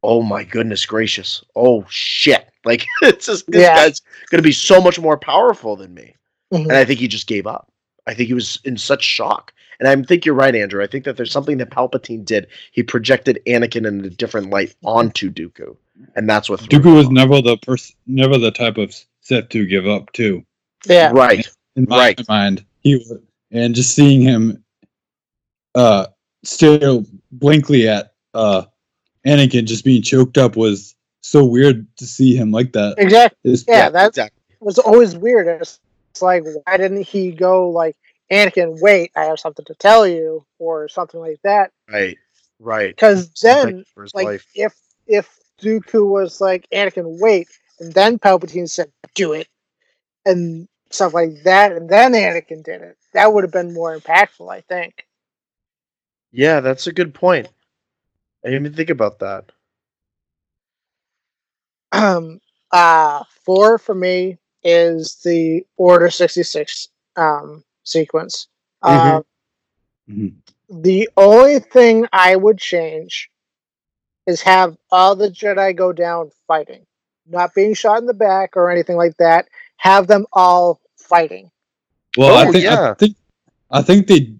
[0.02, 1.42] "Oh my goodness gracious.
[1.54, 3.74] Oh shit." Like it's just this Yeah.
[3.76, 6.14] guy's going to be so much more powerful than me.
[6.52, 6.62] Mhm.
[6.64, 7.70] And I think he just gave up.
[8.06, 9.52] I think he was in such shock.
[9.78, 10.82] And I think you're right, Andrew.
[10.82, 12.46] I think that there's something that Palpatine did.
[12.72, 15.76] He projected Anakin in a different light onto Dooku,
[16.14, 17.12] and that's what threw Dooku was off.
[17.12, 20.44] never the person, never the type of Sith to give up too.
[20.86, 21.10] yeah.
[21.12, 21.46] right.
[21.74, 22.28] In my Right.
[22.28, 23.12] mind, he was,
[23.50, 24.64] and just seeing him,
[25.74, 26.06] uh,
[26.42, 27.00] stare
[27.32, 28.62] blankly at uh,
[29.26, 32.94] Anakin just being choked up was so weird to see him like that.
[32.96, 33.52] Exactly.
[33.52, 34.40] It's- Yeah, that exactly.
[34.60, 35.48] was always weird.
[35.60, 35.80] It's,
[36.16, 37.96] it's like, why didn't he go like,
[38.32, 41.72] Anakin, wait, I have something to tell you, or something like that?
[41.90, 42.16] Right.
[42.58, 42.96] Right.
[42.96, 44.46] Because then, Protect for his like, life.
[44.54, 44.74] if
[45.06, 47.48] if Dooku was like, Anakin, wait,
[47.80, 49.46] and then Palpatine said, do it,
[50.24, 54.50] and stuff like that, and then Anakin did it, that would have been more impactful,
[54.50, 55.06] I think.
[56.32, 57.48] Yeah, that's a good point.
[58.44, 59.52] I didn't even think about that.
[61.92, 62.40] um
[62.72, 68.48] uh four for me is the order 66 um sequence
[68.84, 68.90] Mhm.
[69.16, 69.24] um
[70.10, 70.34] Mhm.
[70.70, 73.30] the only thing i would change
[74.26, 76.86] is have all the jedi go down fighting
[77.26, 79.48] not being shot in the back or anything like that
[79.78, 81.50] have them all fighting
[82.16, 82.90] Well, Oh, I think yeah.
[82.90, 83.16] I think
[83.70, 84.34] I think they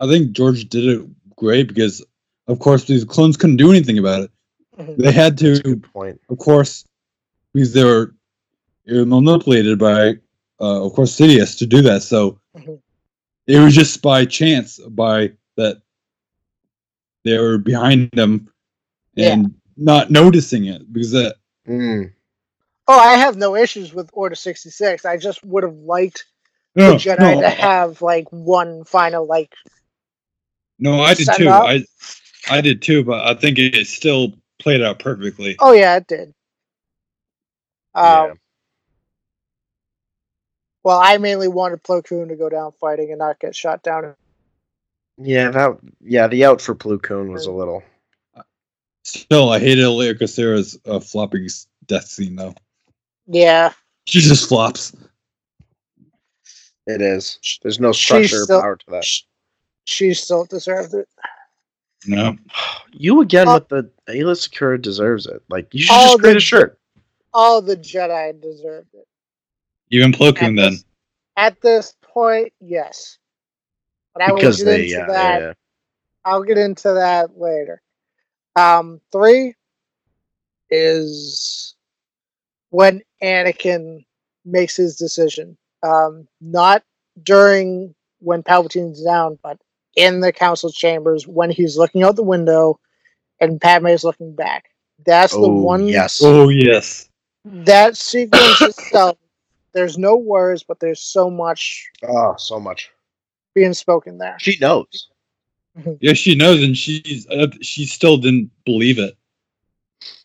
[0.00, 2.04] I think George did it great because
[2.48, 4.30] of course these clones couldn't do anything about it.
[4.78, 4.96] Mhm.
[4.96, 6.20] They had to, point.
[6.30, 6.84] of course,
[7.52, 8.14] because they were,
[8.86, 10.10] they were manipulated by,
[10.60, 12.02] uh, of course, Sidious to do that.
[12.02, 12.80] So Mhm.
[13.46, 15.82] it was just by chance, by that
[17.24, 18.48] they were behind them
[19.16, 22.12] and not noticing it because that Mm.
[22.88, 26.26] oh i have no issues with order 66 i just would have liked
[26.74, 29.52] no, the jedi no, to have like one final like
[30.78, 31.48] no, I did too.
[31.48, 31.64] up.
[31.64, 31.84] I
[32.50, 35.56] I did too, but I think it still played out perfectly.
[35.60, 36.34] oh yeah it did
[37.94, 38.34] um Yeah.
[40.84, 44.14] Well, I mainly wanted Plo Koon to go down fighting and not get shot down.
[45.16, 47.82] Yeah, that yeah, the out for Plo Koon was a little
[49.04, 51.46] Still, I hated Aayla Secura's uh, flopping
[51.86, 52.54] death scene though.
[53.26, 53.72] Yeah,
[54.06, 54.94] She just flops.
[56.86, 57.38] it is.
[57.62, 59.06] There's no She's structure or power to that.
[59.86, 61.08] she still deserved it.
[62.06, 62.36] No,
[62.92, 63.54] You again Oh.
[63.54, 65.42] with the Aayla Secura deserves it.
[65.48, 66.78] Like you should Oh, just create the- a shirt.
[67.32, 69.06] All the Jedi deserved it.
[70.00, 70.72] Even Plo Koon At then.
[70.72, 70.84] this,
[71.36, 73.18] at this point, yes.
[74.14, 75.40] But I will Because get they into yeah, that.
[75.40, 75.52] yeah.
[76.24, 77.82] I'll get into that later.
[78.56, 79.54] Um, three
[80.70, 81.74] is
[82.70, 84.04] when Anakin
[84.44, 85.56] makes his decision.
[85.82, 86.82] Um, not
[87.22, 89.58] during when Palpatine's down, but
[89.96, 92.78] in the council chambers when he's looking out the window
[93.40, 94.70] and Padme is looking back.
[95.04, 95.86] That's the one.
[95.86, 96.20] yes.
[96.22, 97.08] Oh yes.
[97.44, 99.18] That sequence itself.
[99.74, 102.90] There's no words, but there's so much Oh, so much.
[103.54, 104.38] being spoken there.
[104.38, 105.08] She knows.
[106.00, 109.16] Yeah, she knows, and she's uh, she still didn't believe it.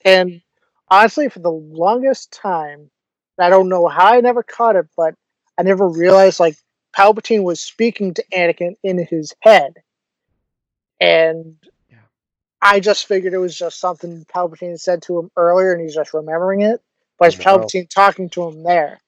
[0.05, 0.41] And
[0.89, 2.89] honestly, for the longest time,
[3.39, 5.15] I don't know how I never caught it, but
[5.57, 6.57] I never realized like
[6.95, 9.73] Palpatine was speaking to Anakin in his head.
[10.99, 11.55] And
[11.89, 11.97] Yeah.
[12.61, 16.13] I just figured it was just something Palpatine said to him earlier and he's just
[16.13, 16.81] remembering it.
[17.17, 17.59] But it's Wow.
[17.59, 18.99] Palpatine talking to him there.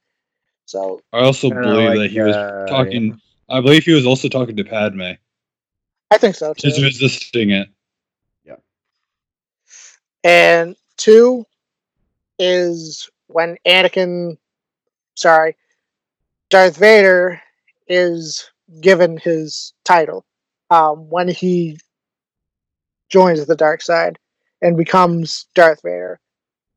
[0.71, 3.19] So I also Kinda believe like, that he was uh, talking.
[3.49, 5.11] I believe he was also talking to Padme,
[6.09, 6.69] I think so too.
[6.69, 7.67] just resisting it.
[8.45, 8.55] Yeah.
[10.23, 11.45] And two
[12.39, 14.37] is when Anakin,
[15.15, 15.57] sorry,
[16.49, 17.41] Darth Vader
[17.89, 20.23] is given his title
[20.69, 21.79] um, when he
[23.09, 24.17] joins the dark side
[24.61, 26.21] and becomes Darth Vader.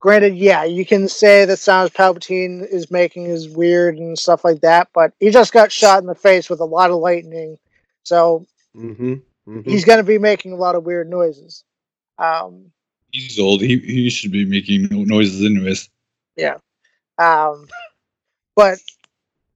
[0.04, 4.44] Of granted, yeah, you can say that sounds Palpatine is making is weird and stuff
[4.44, 7.58] like that, but he just got shot in the face with a lot of lightning,
[8.02, 9.14] so Mm-hmm.
[9.46, 11.64] hmm he's going to be making a lot of weird noises.
[12.18, 12.72] Um,
[13.12, 13.62] He's old.
[13.62, 15.88] He he should be making no- noises anyways.
[16.36, 16.58] Yeah.
[17.18, 17.68] Um,
[18.56, 18.78] but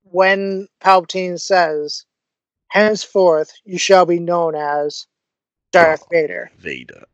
[0.05, 2.07] when Palpatine says,
[2.69, 5.07] "Henceforth, you shall be known as
[5.73, 7.05] Darth Vader," Vader.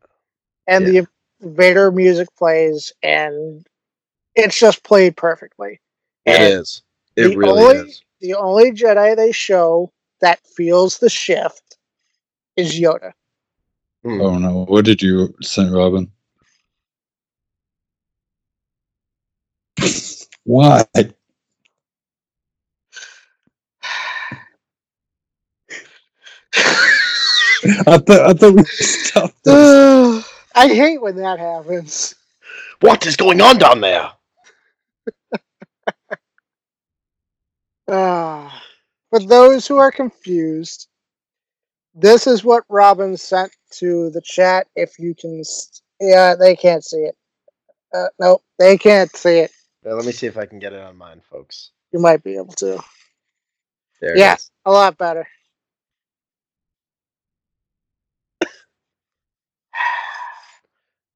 [0.69, 1.07] and the
[1.45, 3.67] Vader music plays, and
[4.35, 5.81] it's just played perfectly.
[6.27, 6.83] It And is.
[7.17, 8.03] It the really only, is.
[8.21, 11.79] The only Jedi they show that feels the shift
[12.57, 13.13] is Yoda.
[14.05, 14.21] Hmm.
[14.21, 14.65] Oh no!
[14.67, 16.11] What did you send, Robin?
[20.45, 20.85] Why?
[27.87, 29.45] I thought I thought we stopped.
[29.45, 30.34] this.
[30.55, 32.15] I hate when that happens.
[32.81, 34.11] What is going on down there?
[37.87, 38.63] Ah.
[39.11, 40.89] For those who are confused,
[41.95, 44.67] this is what Robin sent to the chat.
[44.75, 45.43] If you can,
[46.01, 47.17] yeah, they can't see it.
[47.95, 49.53] Uh, no, they can't see it.
[49.87, 51.71] Uh, let me see if I can get it on mine, folks.
[51.93, 52.83] You might be able to.
[54.01, 54.37] There Yeah.
[54.65, 55.29] A lot better.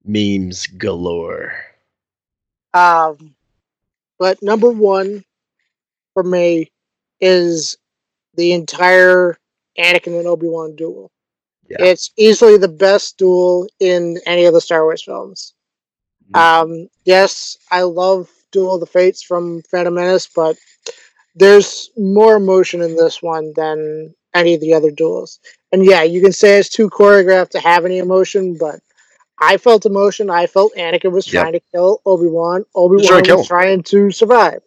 [0.09, 1.53] Memes galore.
[2.75, 3.35] Um,
[4.19, 5.25] but number one
[6.15, 6.73] for me
[7.21, 7.77] is
[8.35, 9.37] the entire
[9.79, 11.11] Anakin and Obi Wan duel.
[11.69, 11.77] Yeah.
[11.81, 15.55] It's easily the best duel in any of the Star Wars films.
[16.35, 20.57] Um, yes, I love Duel of the Fates from Phantom Menace, but
[21.35, 25.41] there's more emotion in this one than any of the other duels.
[25.73, 28.81] And yeah, you can say it's too choreographed to have any emotion, but
[29.41, 30.31] I felt emotion.
[30.31, 31.43] I felt Anakin was Yep.
[31.43, 32.65] trying to kill Obi Wan.
[32.75, 34.63] Obi Wan to kill trying to survive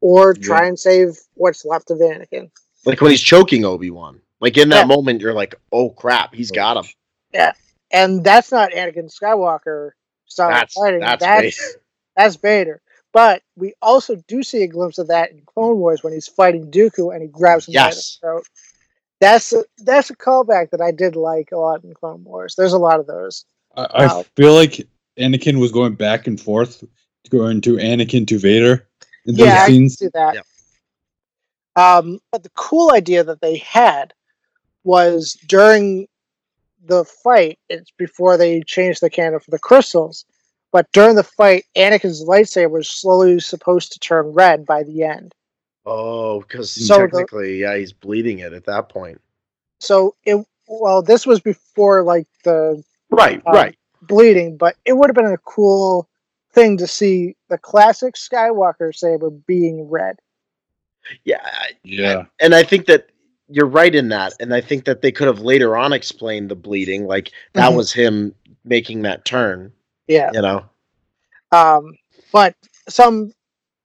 [0.00, 0.42] or Yeah.
[0.42, 2.50] try and save what's left of Anakin.
[2.84, 4.20] Like when he's choking Obi Wan.
[4.40, 4.96] Like in that Yeah.
[4.96, 6.90] moment, you're like, "Oh crap, he's got him."
[7.32, 7.52] Yeah,
[7.90, 9.90] and that's not Anakin Skywalker
[10.26, 11.00] style That's fighting.
[11.00, 11.80] that's, that's Vader.
[12.16, 12.82] That's Vader.
[13.12, 16.70] But we also do see a glimpse of that in Clone Wars when he's fighting
[16.70, 18.18] Dooku and he grabs him by the Yes.
[18.20, 18.46] throat.
[19.20, 22.54] That's a, that's a callback that I did like a lot in Clone Wars.
[22.56, 23.44] There's a lot of those.
[23.76, 24.86] I, I feel like
[25.18, 26.84] Anakin was going back and forth,
[27.30, 28.86] going to Anakin to Vader
[29.26, 29.98] in those yeah, I can scenes.
[29.98, 30.34] see that.
[30.34, 30.46] Yep.
[31.76, 34.12] Um, but the cool idea that they had
[34.84, 36.08] was during
[36.84, 37.58] the fight.
[37.68, 40.24] It's before they changed the canon for the crystals.
[40.72, 45.34] But during the fight, Anakin's lightsaber was slowly supposed to turn red by the end.
[45.86, 49.20] Oh, because So the- technically, yeah, he's bleeding it at that point.
[49.80, 52.82] So it well, this was before like the
[53.20, 53.78] Right, Um, right.
[54.02, 56.08] bleeding, but it would have been a cool
[56.52, 60.16] thing to see the classic Skywalker saber being red.
[61.24, 63.08] Yeah, I- Yeah, and I think that
[63.48, 66.54] you're right in that, and I think that they could have later on explained the
[66.56, 67.76] bleeding, like that Mhm.
[67.76, 69.72] was him making that turn.
[70.06, 70.30] Yeah.
[70.32, 70.64] You know,
[71.52, 71.96] Um,
[72.32, 72.54] but
[72.88, 73.32] some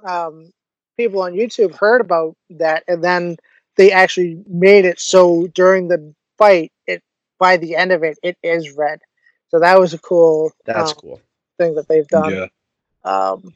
[0.04, 0.52] um,
[0.98, 3.38] people on YouTube heard about that, and then
[3.76, 7.02] they actually made it so during the fight, it
[7.40, 9.02] by the end of it, it is red.
[9.56, 11.22] So that was a cool that's um, cool.
[11.58, 12.30] thing that they've done.
[12.36, 12.48] yeah.
[13.06, 13.56] Um,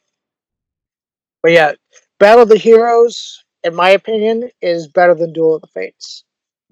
[1.44, 1.74] but yeah,
[2.20, 6.24] Battle of the Heroes, in my opinion, is better than Duel of the Fates.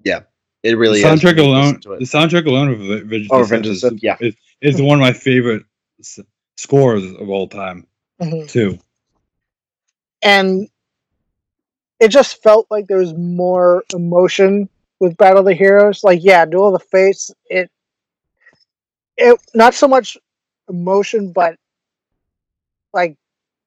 [0.02, 0.20] Yeah,
[0.62, 1.20] it really the is.
[1.20, 4.02] soundtrack alone, the soundtrack alone of Revenge Oh, of the Revenge of the Sith Sith,
[4.02, 4.16] yeah.
[4.18, 5.64] is, is one of my favorite
[6.00, 6.20] s-
[6.56, 7.86] scores of all time
[8.22, 8.48] Mhm.
[8.48, 8.78] too.
[10.22, 10.70] And
[12.00, 16.02] it just felt like there was more emotion with Battle of the Heroes.
[16.02, 17.70] Like, yeah, Duel of the Fates, it
[19.18, 20.18] it not so much
[20.68, 21.56] emotion, but
[22.94, 23.16] like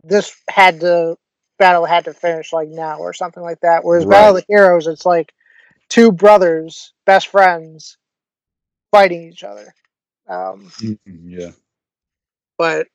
[0.04, 1.18] this had to
[1.60, 3.84] battle had to finish like now or something like that.
[3.86, 5.34] Whereas Battle of the Heroes, it's like
[5.90, 7.98] two brothers, best friends,
[8.92, 9.74] fighting each other.
[10.28, 10.98] Um, Mhm,
[11.30, 11.52] Yeah,
[12.58, 12.88] but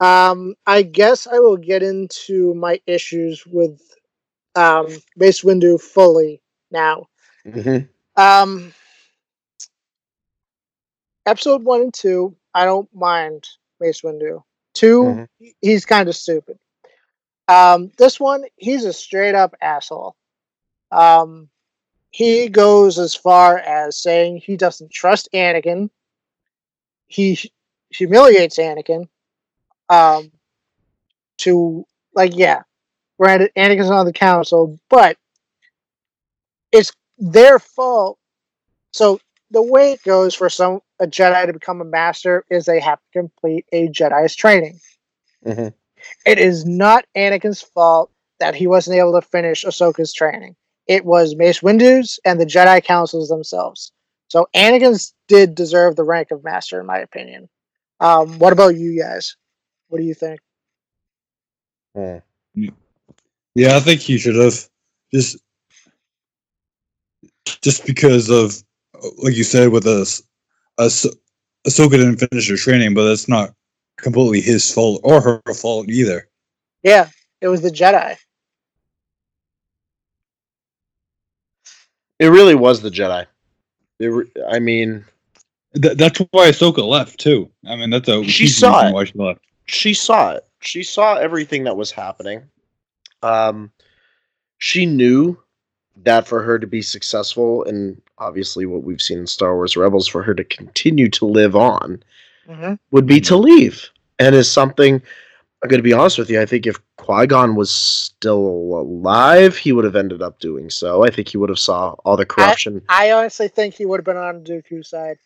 [0.00, 3.80] um, I guess I will get into my issues with
[4.56, 7.06] um, Mace Windu fully now.
[7.44, 7.88] Mhm.
[8.16, 8.72] Um,
[11.26, 13.44] episode one and two, I don't mind
[13.80, 14.42] Mace Windu.
[14.74, 15.02] 2
[15.40, 15.54] Mhm.
[15.60, 16.58] he's kind of stupid.
[17.48, 20.16] Um, this one, he's a straight up asshole.
[20.90, 21.48] Um,
[22.10, 25.90] he goes as far as saying he doesn't trust Anakin.
[27.06, 27.48] He hu-
[27.90, 29.08] humiliates Anakin.
[29.88, 30.32] Um,
[31.38, 32.62] to like, yeah,
[33.18, 35.16] granted, Anakin's on the council, but
[36.72, 38.18] it's their fault.
[38.92, 39.20] So
[39.50, 42.98] the way it goes for some a Jedi to become a master is they have
[42.98, 44.80] to complete a Jedi's training.
[45.44, 45.74] Mhm.
[46.24, 50.56] It is not Anakin's fault that he wasn't able to finish Ahsoka's training.
[50.86, 53.92] It was Mace Windu's and the Jedi Councils themselves.
[54.28, 57.48] So Anakin's did deserve the rank of master, in my opinion.
[58.00, 59.36] Um, what about you guys?
[59.88, 60.40] What do you think?
[61.94, 62.18] Hmm.
[63.54, 64.68] Yeah, I think he should have
[65.12, 65.38] just
[67.62, 68.62] just because of
[69.18, 70.22] like you said with us, us
[70.78, 73.54] Ahsoka didn't finish her training, but that's not
[73.98, 76.28] completely his fault or her fault either.
[76.82, 77.08] Yeah,
[77.40, 78.16] it was the Jedi.
[82.18, 83.26] It really was the Jedi.
[83.98, 85.04] It re- I mean,
[85.80, 87.50] Th- that's why Ahsoka left too.
[87.66, 88.92] I mean, that's a She saw it.
[88.94, 89.40] why she left.
[89.66, 90.46] she saw it.
[90.60, 92.42] She saw everything that was happening.
[93.22, 93.70] Um,
[94.58, 95.38] she knew
[96.04, 100.06] that for her to be successful, and obviously what we've seen in Star Wars Rebels,
[100.06, 102.02] for her to continue to live on,
[102.48, 102.74] Mm-hmm.
[102.92, 103.90] would be to leave.
[104.20, 105.02] And is something
[105.64, 106.40] I'm going to be honest with you.
[106.40, 111.04] I think if Qui Gon was still alive, he would have ended up doing so.
[111.04, 112.82] I think he would have saw all the corruption.
[112.88, 115.18] I honestly think he would have been on Dooku's side.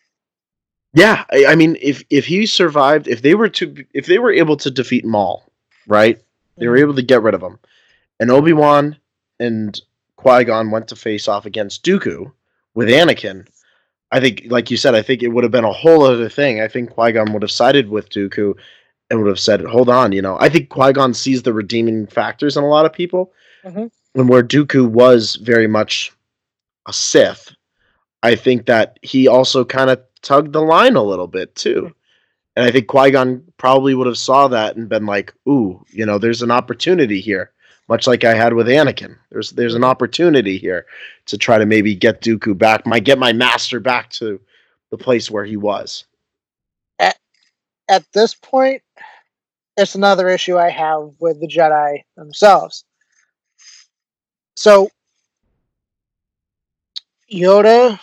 [0.95, 4.31] Yeah, I, I mean, if if he survived, if they were to, if they were
[4.31, 5.43] able to defeat Maul,
[5.85, 6.19] right?
[6.57, 7.59] They were able to get rid of him,
[8.19, 8.97] and Obi Wan
[9.39, 9.79] and
[10.21, 12.31] Qui Gon went to face off against Dooku
[12.75, 13.47] with Anakin.
[14.11, 16.61] I think, like you said, I think it would have been a whole other thing.
[16.61, 18.53] I think Qui Gon would have sided with Dooku
[19.09, 20.37] and would have said, "Hold on," you know.
[20.39, 23.33] I think Qui Gon sees the redeeming factors in a lot of people,
[23.65, 23.89] Mhm.
[24.15, 26.11] and where Dooku was very much
[26.87, 27.55] a Sith,
[28.21, 31.93] I think that he also kind of tugged the line a little bit too.
[32.55, 36.05] And I think Qui Gon probably would have saw that and been like, "Ooh, you
[36.05, 37.51] know, there's an opportunity here."
[37.89, 40.85] Much like I had with Anakin, there's there's an opportunity here
[41.25, 44.39] to try to maybe get Dooku back, my get my master back to
[44.91, 46.05] the place where he was.
[47.89, 48.81] At this point,
[49.75, 52.85] it's another issue I have with the Jedi themselves.
[54.55, 54.89] So,
[57.29, 57.99] Yoda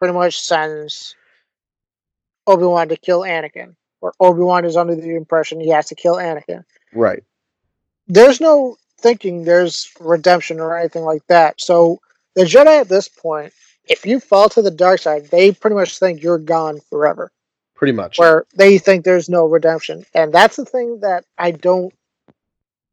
[0.00, 1.14] pretty much sends
[2.48, 5.94] Obi Wan to kill Anakin, or Obi Wan is under the impression he has to
[5.94, 6.64] kill Anakin.
[6.92, 7.22] Right.
[8.06, 11.60] there's no thinking there's redemption or anything like that.
[11.60, 12.00] So
[12.34, 13.52] the Jedi at this point,
[13.86, 17.30] if you fall to the dark side, they pretty much think you're gone forever.
[17.74, 18.18] Pretty much.
[18.18, 20.06] Where they think there's no redemption.
[20.14, 21.92] And that's the thing that I don't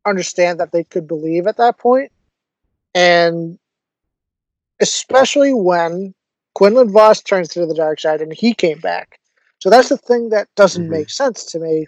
[0.05, 2.12] understand that they could believe at that point.
[2.93, 3.57] And
[4.82, 6.14] especially when
[6.55, 9.18] Quinlan Vos turns to the dark side and he came back.
[9.59, 10.89] So that's the thing that doesn't Mhm.
[10.89, 11.88] make sense to me.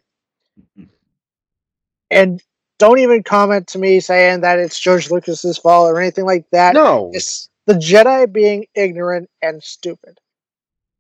[2.10, 2.42] And
[2.80, 6.74] don't even comment to me saying that it's George Lucas's fault or anything like that.
[6.74, 7.12] no.
[7.14, 10.20] It's the Jedi being ignorant and stupid.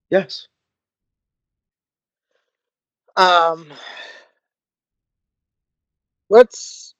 [0.09, 0.47] Yes.
[3.15, 3.67] Um,
[6.29, 6.95] let's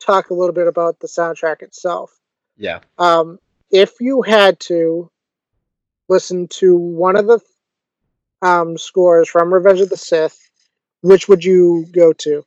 [0.00, 2.12] talk a little bit about the soundtrack itself.
[2.56, 2.80] Yeah.
[2.98, 3.38] Um,
[3.70, 5.10] if you had to
[6.08, 7.40] listen to one of the
[8.42, 10.49] um, scores from Revenge of the Sith,
[11.02, 12.44] which would you go to?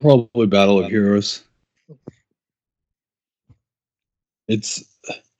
[0.00, 1.42] Probably Battle of Heroes.
[4.48, 4.84] It's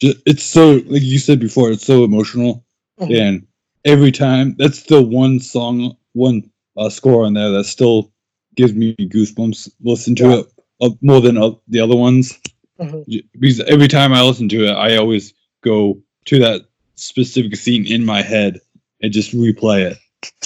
[0.00, 2.64] ju- it's so like you said before, it's so emotional,
[3.00, 3.20] Mhm.
[3.20, 3.46] and
[3.84, 8.12] every time that's the one song, one uh, score on there that still
[8.56, 9.70] gives me goosebumps.
[9.82, 10.38] Listen to Yeah.
[10.40, 10.46] it
[10.80, 12.32] uh, more than uh, the other ones
[12.80, 13.04] Mhm.
[13.38, 16.62] Because every time I listen to it, I always go to that
[16.96, 18.60] specific scene in my head
[19.04, 19.98] and just replay it.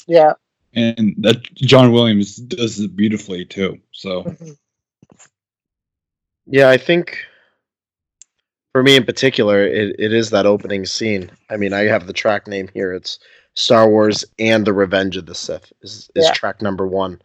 [0.08, 0.32] Yeah.
[0.74, 3.78] And that John Williams does it beautifully too.
[3.92, 4.56] So Mhm.
[6.46, 7.18] Yeah, I think
[8.72, 11.30] for me in particular, it, it is that opening scene.
[11.50, 12.92] I mean, I have the track name here.
[12.92, 13.18] It's
[13.54, 16.32] Star Wars and the Revenge of the Sith is, is Yeah.
[16.32, 17.20] track number one.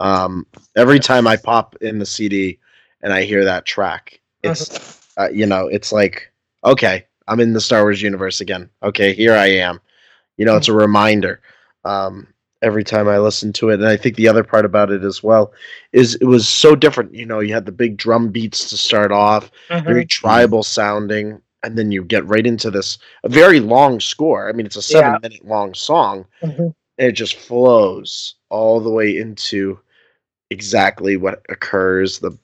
[0.00, 2.58] Um, every time I pop in the CD
[3.02, 6.30] and I hear that track, it's uh, you know, it's like
[6.64, 8.68] okay, I'm in the Star Wars universe again.
[8.82, 9.80] Okay, here I am.
[10.36, 11.40] You know, it's a reminder.
[11.84, 12.26] Um,
[12.62, 15.22] every time I listen to it, and I think the other part about it as
[15.22, 15.52] well
[15.92, 17.14] is it was so different.
[17.14, 21.76] You know, you had the big drum beats to start off, very tribal sounding, and
[21.78, 24.48] then you get right into this a very long score.
[24.48, 25.18] I mean, it's a seven Yeah.
[25.22, 26.74] minute long song, Mhm.
[26.98, 29.78] and it just flows all the way into
[30.50, 32.18] exactly what occurs.
[32.18, 32.36] The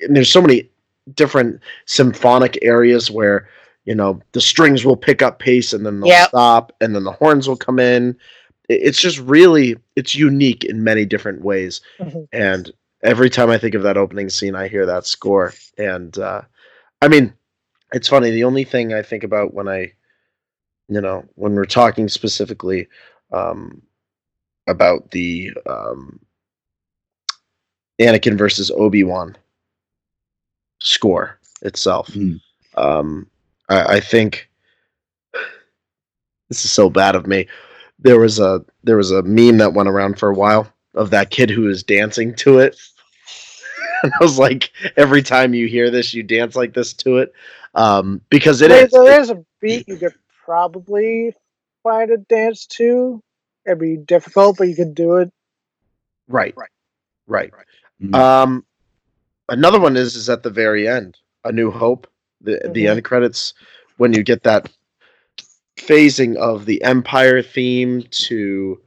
[0.00, 0.68] and there's so many
[1.14, 3.48] different symphonic areas where
[3.84, 6.28] you know the strings will pick up pace and then they'll Yep.
[6.28, 8.16] stop and then the horns will come in.
[8.68, 12.28] It's just really it's unique in many different ways, Mhm.
[12.32, 12.70] and
[13.02, 16.42] every time I think of that opening scene, I hear that score, and uh,
[17.02, 17.34] I mean,
[17.92, 18.30] it's funny.
[18.30, 19.92] The only thing I think about when I,
[20.88, 22.86] you know, when we're talking specifically
[23.32, 23.82] um,
[24.68, 26.20] about the um,
[28.00, 29.36] Anakin versus Obi Wan
[30.80, 32.08] score itself.
[32.14, 32.36] Hmm.
[32.76, 33.26] Um,
[33.72, 34.48] I, I think
[36.48, 37.46] this is so bad of me.
[37.98, 41.30] There was a there was a meme that went around for a while of that
[41.30, 42.76] kid who was dancing to it.
[44.02, 47.32] and I was like, every time you hear this, you dance like this to it,
[47.74, 48.90] um, because it there, is.
[48.90, 50.14] there is a beat you could
[50.44, 51.34] probably
[51.82, 53.22] find a dance to.
[53.64, 55.32] It'd be difficult, but you could do it.
[56.28, 56.54] Right.
[57.26, 57.50] Right.
[58.02, 58.14] Mhm.
[58.14, 58.66] Um,
[59.48, 62.08] another one is is at the very end, A New Hope.
[62.42, 62.90] The the Mhm.
[62.90, 63.54] end credits
[63.96, 64.68] when you get that
[65.76, 68.80] phasing of the Empire theme to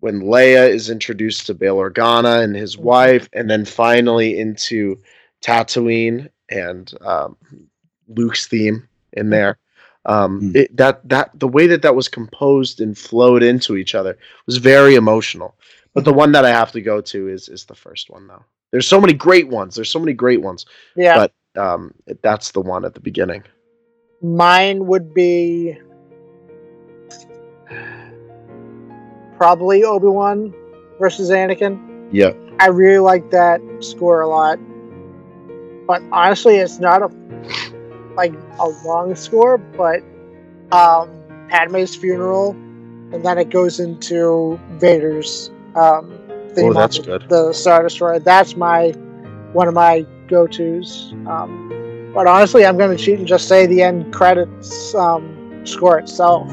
[0.00, 2.80] when Leia is introduced to Bail Organa and his Mhm.
[2.82, 4.96] wife, and then finally into
[5.42, 7.36] Tatooine and um,
[8.08, 9.58] Luke's theme in there.
[10.06, 10.56] Um, Mm.
[10.56, 14.56] it, that that the way that that was composed and flowed into each other was
[14.58, 15.54] very emotional.
[15.94, 18.44] But the one that I have to go to is is the first one though.
[18.70, 19.74] There's so many great ones.
[19.74, 20.64] There's so many great ones.
[20.94, 21.92] Yeah, But um,
[22.22, 23.42] that's the one at the beginning.
[24.22, 25.76] mine would be
[29.36, 30.54] probably Obi Wan
[30.98, 32.08] versus Anakin.
[32.10, 32.32] Yeah.
[32.58, 34.58] I really like that score a lot.
[35.86, 37.08] But honestly, it's not a
[38.16, 40.02] like a long score, but
[40.72, 41.08] um,
[41.48, 42.50] Padme's funeral,
[43.12, 46.10] and then it goes into Vader's um,
[46.54, 47.26] theme Oh, that's good.
[47.28, 48.18] the Star Destroyer.
[48.18, 48.90] That's my
[49.52, 51.12] one of my go tos.
[51.26, 55.98] Um, but honestly, I'm going to cheat and just say the end credits um, score
[55.98, 56.48] itself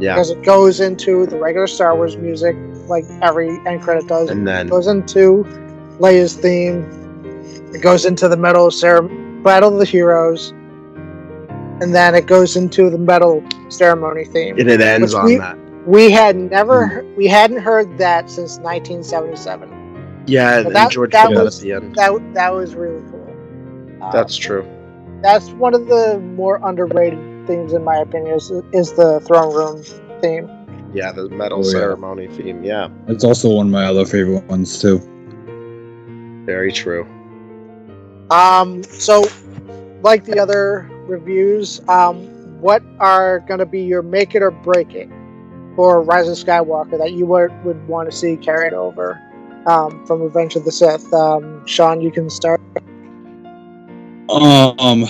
[0.00, 0.14] Yeah.
[0.14, 2.56] because it goes into the regular Star Wars music,
[2.88, 4.30] like every end credit does.
[4.30, 4.66] And then.
[4.66, 5.44] It goes into
[5.98, 6.84] Leia's theme.
[7.74, 9.02] It goes into the Metal Cere-
[9.42, 10.50] Battle of the Heroes,
[11.80, 14.58] and then it goes into the Medal Ceremony theme.
[14.58, 15.56] and it ends on we- that.
[15.86, 20.24] We had never, we hadn't heard that since 1977.
[20.26, 21.94] Yeah, and that- George that was- at the end.
[21.94, 23.17] That that was really cool.
[24.12, 24.66] That's true.
[25.22, 29.82] that's one of the more underrated themes, in my opinion, is, is the throne room
[30.20, 30.48] theme.
[30.94, 31.70] Yeah, the medal Oh, yeah.
[31.70, 32.62] ceremony theme.
[32.62, 35.00] Yeah, It's also one of my other favorite ones too.
[36.46, 37.06] very true.
[38.30, 39.24] Um, so,
[40.02, 42.16] like the other reviews, um,
[42.60, 45.08] what are going to be your make it or break it
[45.76, 49.20] for Rise of Skywalker that you would, would want to see carried over
[49.66, 51.12] um, from Revenge of the Sith?
[51.12, 52.60] Um, Sean, you can start.
[54.38, 55.04] Um,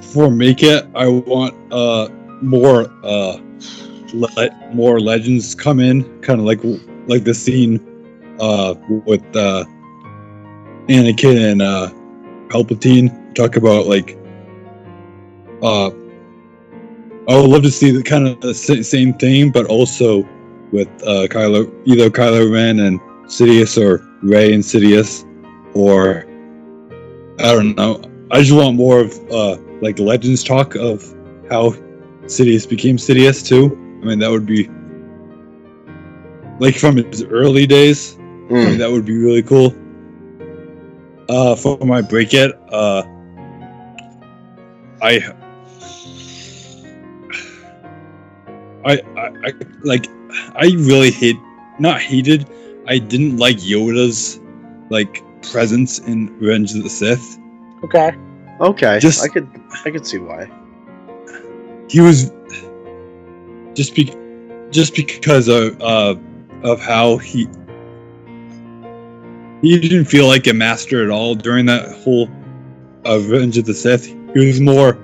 [0.00, 2.08] for make it, I want uh
[2.40, 3.38] more uh
[4.12, 6.60] le- more legends come in, kind of like
[7.08, 7.80] like the scene
[8.38, 9.64] uh with uh
[10.86, 11.90] Anakin and uh
[12.48, 13.34] Palpatine.
[13.34, 14.16] Talk about like
[15.62, 15.90] uh
[17.26, 20.22] I would love to see the kind of the same thing, but also
[20.70, 25.24] with uh Kylo either Kylo Ren and Sidious or Rey and Sidious
[25.74, 26.24] or
[27.38, 28.00] I don't know.
[28.30, 31.02] I just want more of uh like legends talk of
[31.50, 31.70] how
[32.26, 33.76] Sidious became Sidious too.
[34.02, 34.68] I mean that would be
[36.60, 38.16] like from his early days.
[38.16, 38.20] I
[38.52, 38.64] Mm.
[38.68, 39.74] mean, that would be really cool.
[41.28, 43.02] Uh for my break it, uh
[45.02, 45.32] I
[48.84, 50.06] I, I, I like
[50.54, 51.36] I really hate
[51.78, 52.48] not hated
[52.86, 54.40] I didn't like Yoda's
[54.90, 57.38] like presence in Revenge of the Sith.
[57.84, 58.12] Okay.
[58.60, 59.48] Okay, Just- I could
[59.84, 60.48] I could see why.
[61.88, 62.32] He was
[63.74, 64.14] just be
[64.70, 66.14] just because of uh,
[66.62, 67.48] of how he
[69.60, 72.28] he didn't feel like a master at all during that whole
[73.06, 74.06] uh, Revenge of the Sith.
[74.06, 74.98] He was more.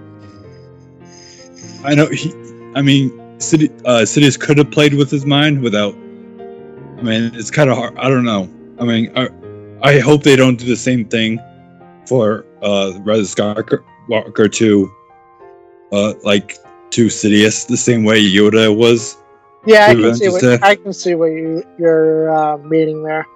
[1.85, 2.33] I know he.
[2.75, 5.95] I mean, City uh, Sidious could have played with his mind without.
[5.95, 7.97] I mean, it's kind of hard.
[7.99, 8.49] I don't know.
[8.79, 9.29] I mean, I,
[9.83, 11.41] I hope they don't do the same thing
[12.07, 14.93] for uh, Rise of Skywalker Walker to,
[15.93, 16.59] uh, like
[16.91, 19.17] to Sidious the same way Yoda was.
[19.67, 20.63] Yeah, I can see of what Sith.
[20.63, 23.27] I can see what you you're uh, meaning there.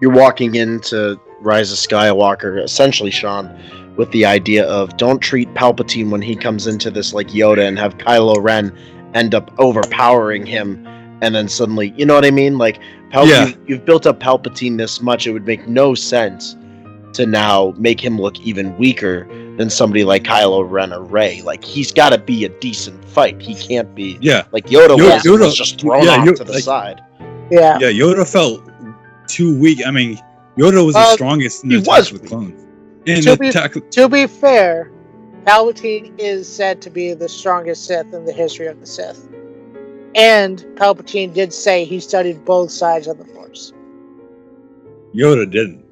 [0.00, 3.54] You're walking into Rise of Skywalker, essentially, Sean,
[3.96, 7.78] with the idea of don't treat Palpatine when he comes into this like Yoda and
[7.78, 8.76] have Kylo Ren
[9.14, 10.84] end up overpowering him,
[11.22, 12.58] and then suddenly, you know what I mean?
[12.58, 12.80] Like,
[13.14, 13.46] Pal- Yeah.
[13.46, 16.56] you've, you've built up Palpatine this much, it would make no sense
[17.14, 19.24] to now make him look even weaker
[19.56, 21.40] than somebody like Kylo Ren or Rey.
[21.42, 23.40] Like, he's got to be a decent fight.
[23.40, 26.32] He can't be Yeah, like Yoda, Yoda- was, Yoda- was just thrown yeah, off Yo-
[26.34, 27.00] to the like- side.
[27.52, 27.78] Yeah.
[27.80, 27.90] yeah.
[27.92, 28.68] Yoda felt
[29.28, 29.80] too weak.
[29.86, 30.18] I mean,
[30.58, 32.30] Yoda was Well, the uh, strongest in he Attack was with weak.
[32.30, 32.60] Clones.
[33.06, 34.90] In To be- Attack, To be fair,
[35.46, 39.28] Palpatine is said to be the strongest Sith in the history of the Sith.
[40.14, 43.72] And Palpatine did say he studied both sides of the Force.
[45.14, 45.84] Yoda didn't.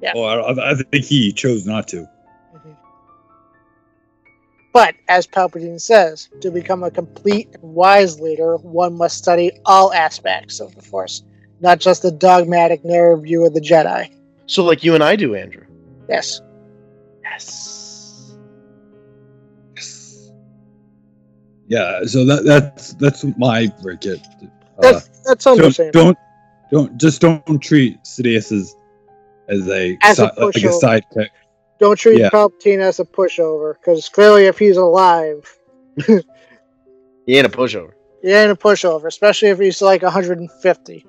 [0.00, 0.12] Yeah.
[0.14, 2.08] Oh, I, I think he chose not to.
[2.54, 2.72] Mm-hmm.
[4.72, 9.92] But as Palpatine says, to become a complete and wise leader, one must study all
[9.92, 11.22] aspects of the Force,
[11.60, 14.12] not just the dogmatic narrow view of the Jedi.
[14.46, 15.64] So, like you and I do, Andrew.
[16.08, 16.40] Yes.
[17.22, 17.83] Yes.
[21.68, 22.04] Yeah.
[22.04, 24.20] So that that's that's my break it.
[24.42, 24.46] Uh,
[24.80, 26.04] That's, that's don't, understandable.
[26.04, 26.18] don't
[26.70, 28.74] don't just don't treat Sidious as
[29.48, 30.82] as a, As a si- like a pushover.
[30.82, 31.28] sidekick.
[31.80, 32.30] Don't treat Yeah.
[32.30, 35.56] Palpatine as a pushover, because clearly, if he's alive,
[36.06, 37.92] He ain't a pushover.
[38.22, 41.06] he ain't a pushover, especially if he's like 150.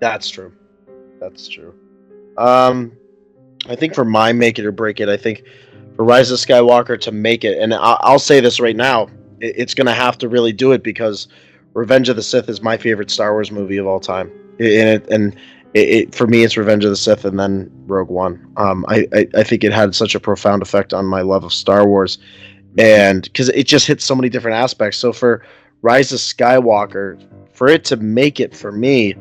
[0.00, 0.52] That's true.
[1.20, 1.74] That's true.
[2.38, 2.92] Um,
[3.68, 5.42] I think for my make it or break it, I think
[5.96, 9.10] for Rise of Skywalker to make it, and I- I'll say this right now, it-
[9.40, 11.28] it's going to have to really do it because
[11.74, 15.08] Revenge of the Sith is my favorite Star Wars movie of all time, and it,
[15.08, 15.34] and
[15.74, 18.52] it, it, for me, it's Revenge of the Sith and then Rogue One.
[18.56, 21.52] Um, I, I I think it had such a profound effect on my love of
[21.52, 22.18] Star Wars,
[22.78, 24.98] and because it just hits so many different aspects.
[24.98, 25.44] So for
[25.82, 27.22] Rise of Skywalker,
[27.52, 29.14] for it to make it for me.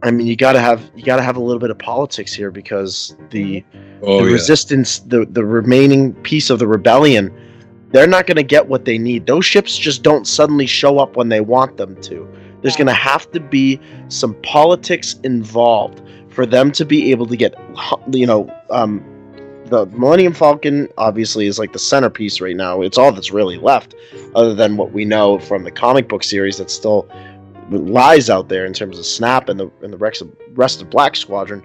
[0.00, 3.16] I mean, you gotta have you gotta have a little bit of politics here because
[3.30, 3.64] the
[4.02, 4.32] Oh the yeah.
[4.32, 7.32] resistance, the the remaining piece of the rebellion,
[7.90, 9.26] they're not gonna get what they need.
[9.26, 12.28] Those ships just don't suddenly show up when they want them to.
[12.62, 17.54] There's gonna have to be some politics involved for them to be able to get,
[18.12, 19.04] you know, um,
[19.66, 22.80] the Millennium Falcon obviously is like the centerpiece right now.
[22.80, 23.94] It's all that's really left,
[24.34, 27.08] other than what we know from the comic book series that still
[27.70, 30.90] lies out there in terms of Snap and the and the rest of, rest of
[30.90, 31.62] Black Squadron.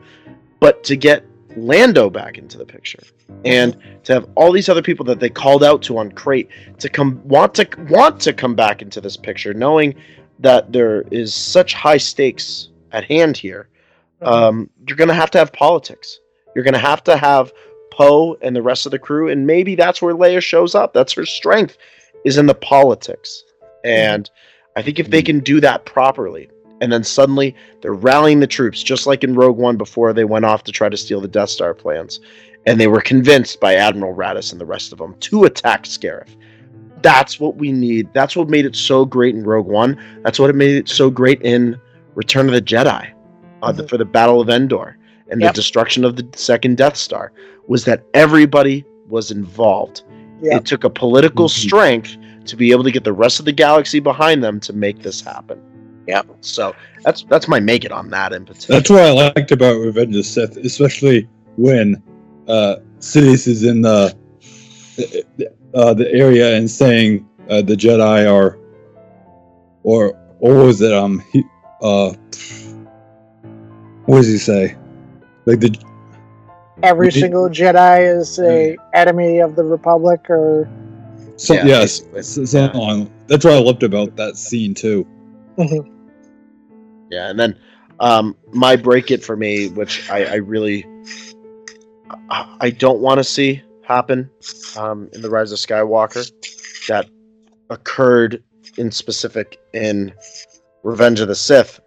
[0.59, 2.99] But to get Lando back into the picture
[3.45, 6.49] and to have all these other people that they called out to on Crait
[6.79, 9.95] to come want to want to come back into this picture, knowing
[10.39, 13.69] that there is such high stakes at hand here,
[14.21, 16.19] um, you're going to have to have politics.
[16.55, 17.51] You're going to have to have
[17.91, 20.93] Poe and the rest of the crew, and maybe that's where Leia shows up.
[20.93, 21.77] That's her strength,
[22.25, 23.43] is in the politics.
[23.83, 24.29] And
[24.75, 26.49] I think if they can do that properly,
[26.83, 30.43] and then suddenly they're rallying the troops, just like in Rogue One before they went
[30.43, 32.19] off to try to steal the Death Star plans,
[32.65, 36.35] and they were convinced by Admiral Raddus and the rest of them to attack Scarif.
[37.01, 38.09] That's what we need.
[38.13, 39.97] That's what made it so great in Rogue One.
[40.23, 41.79] That's what it made it so great in
[42.15, 43.07] Return of the Jedi,
[43.61, 43.89] uh, the, Mhm.
[43.89, 44.97] for the Battle of Endor
[45.29, 45.53] and Yep.
[45.53, 47.31] the destruction of the second Death Star.
[47.67, 50.03] Was that everybody was involved?
[50.41, 50.61] Yep.
[50.61, 51.51] It took a political Mhm.
[51.65, 55.01] strength to be able to get the rest of the galaxy behind them to make
[55.01, 55.57] this happen.
[56.07, 56.27] Yep.
[56.41, 58.79] So that's that's my make it on that in particular.
[58.79, 62.01] That's what I liked about Revenge of the Sith, especially when
[62.47, 64.15] uh, Sidious is in the
[65.73, 68.57] uh, the area and saying uh, the Jedi are,
[69.83, 70.93] or or what was it?
[70.93, 71.43] Um, he,
[71.81, 72.13] uh,
[74.05, 74.75] what does he say?
[75.45, 75.77] Like the
[76.81, 80.69] Every Did- single Jedi is a enemy of the Republic, or
[81.37, 82.45] so, Yeah, yes, basically.
[82.45, 83.09] so, so on.
[83.27, 85.07] That's what I loved about that scene too.
[87.09, 87.59] Yeah, and then
[87.99, 90.85] um, my break it for me, which I, I really
[92.29, 94.29] I, I don't want to see happen
[94.77, 96.31] um, in the Rise of Skywalker,
[96.87, 97.09] that
[97.69, 98.43] occurred
[98.77, 100.13] in specific in
[100.83, 101.79] Revenge of the Sith,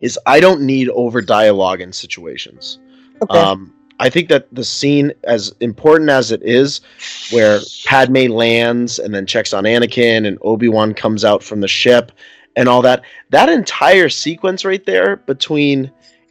[0.00, 2.78] is I don't need over dialogue in situations.
[3.22, 6.80] okay, Um, I think that the scene, as important as it is,
[7.30, 11.68] where Padme lands and then checks on Anakin and Obi Wan comes out from the
[11.68, 12.10] ship
[12.56, 15.90] and all that, that entire sequence right there between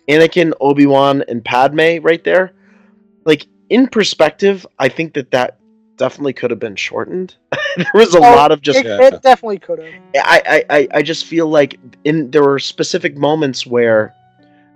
[0.10, 2.52] Anakin, Obi Wan, and Padme right there,
[3.26, 5.58] like in perspective, I think that that
[5.98, 7.36] definitely could have been shortened.
[7.78, 9.94] there was a Oh, lot of just it, it definitely could have.
[10.16, 14.14] I, I, I, I just feel like in there were specific moments where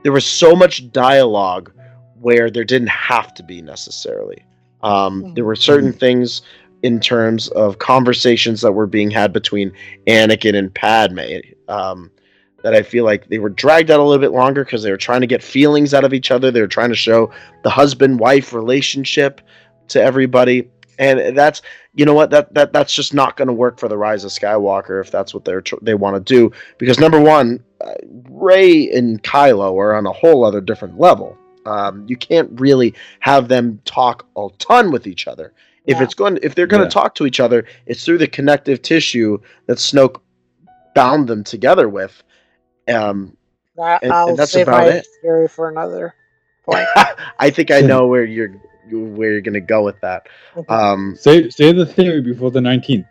[0.03, 1.71] there was so much dialogue
[2.19, 4.43] where there didn't have to be necessarily.
[4.81, 6.41] Um, there were certain things
[6.83, 9.71] in terms of conversations that were being had between
[10.07, 12.11] Anakin and Padme um,
[12.63, 14.97] that I feel like they were dragged out a little bit longer because they were
[14.97, 16.51] trying to get feelings out of each other.
[16.51, 17.31] They were trying to show
[17.63, 19.41] the husband wife relationship
[19.89, 20.69] to everybody.
[20.99, 21.61] And that's
[21.93, 24.31] you know what that that that's just not going to work for the rise of
[24.31, 27.93] Skywalker if that's what they're tr- they want to do because number one, uh,
[28.29, 31.37] Rey and Kylo are on a whole other different level.
[31.67, 35.53] Um, you can't really have them talk a ton with each other.
[35.87, 36.03] If Yeah.
[36.03, 36.89] it's going, if they're going to Yeah.
[37.01, 40.17] talk to each other, it's through the connective tissue that Snoke
[40.93, 42.21] bound them together with.
[42.87, 43.35] Um,
[43.81, 45.07] I, and I'll that's save about my it.
[45.21, 46.13] theory for another
[46.65, 46.87] point.
[47.39, 48.55] I think I know where you're
[48.89, 50.27] where you're going to go with that.
[50.55, 50.73] Okay.
[50.73, 53.07] Um, Say say the theory before the nineteenth.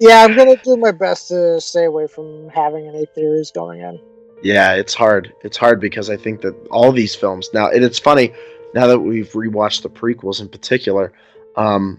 [0.00, 4.00] Yeah, I'm gonna do my best to stay away from having any theories going in.
[4.42, 5.32] Yeah, it's hard.
[5.42, 8.32] It's hard because I think that all these films now, and it's funny
[8.74, 11.12] now that we've rewatched the prequels in particular,
[11.56, 11.98] um,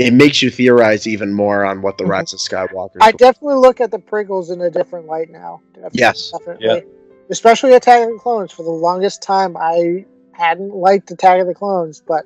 [0.00, 2.08] it makes you theorize even more on what the Mhm.
[2.08, 2.96] Rise of Skywalker.
[3.02, 5.60] I definitely look at the prequels in a different light now.
[5.74, 6.30] Definitely, Yes.
[6.30, 6.66] definitely.
[6.66, 6.80] Yeah.
[7.28, 8.50] Especially Attack of the Clones.
[8.50, 12.24] For the longest time, I hadn't liked Attack of the Clones, but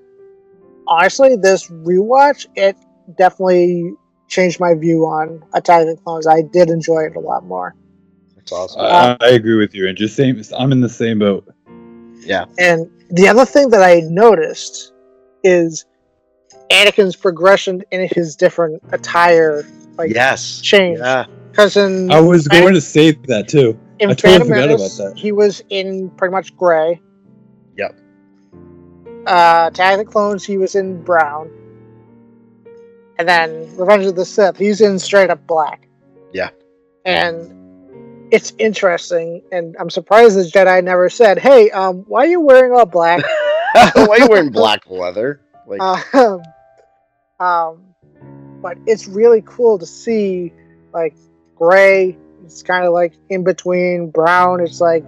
[0.87, 2.77] honestly, this rewatch it
[3.19, 3.93] definitely
[4.29, 6.29] changed my view on Attack of the Clones.
[6.29, 7.75] I did enjoy it a lot more.
[8.37, 8.83] That's awesome.
[8.83, 10.07] I, I agree with you, Andrew.
[10.07, 10.41] Same.
[10.57, 11.45] I'm in the same boat.
[12.21, 12.45] Yeah.
[12.59, 14.93] And the other thing that I noticed
[15.43, 15.85] is
[16.71, 20.61] Anakin's progression in his different attire, like yes.
[20.61, 20.99] change.
[20.99, 21.27] Yeah.
[21.51, 23.79] Because in I was going to say that too.
[24.01, 25.19] in I totally Phantom forgot Menace, about that.
[25.19, 27.01] he was in pretty much gray.
[27.77, 27.97] Yep.
[29.27, 31.51] Uh, Attack the Clones, he was in brown.
[33.19, 35.87] And then Revenge of the Sith, he's in straight up black.
[36.33, 36.51] Yeah.
[37.05, 37.53] And
[38.33, 42.73] it's interesting, and I'm surprised the Jedi never said, "Hey, um, why are you wearing
[42.73, 43.23] all black?"
[43.75, 45.41] Why are you wearing black leather?
[45.67, 45.81] Like,
[46.15, 46.43] um,
[47.41, 47.95] um,
[48.63, 50.53] but it's really cool to see
[50.93, 51.15] like
[51.57, 52.17] gray.
[52.45, 54.61] It's kind of like in between brown.
[54.61, 55.05] It's like,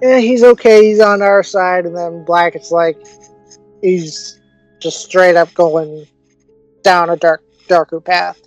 [0.00, 0.84] yeah, he's okay.
[0.86, 2.54] He's on our side, and then black.
[2.54, 2.98] It's like
[3.80, 4.40] he's
[4.80, 6.06] just straight up going
[6.82, 8.40] down a dark, darker path.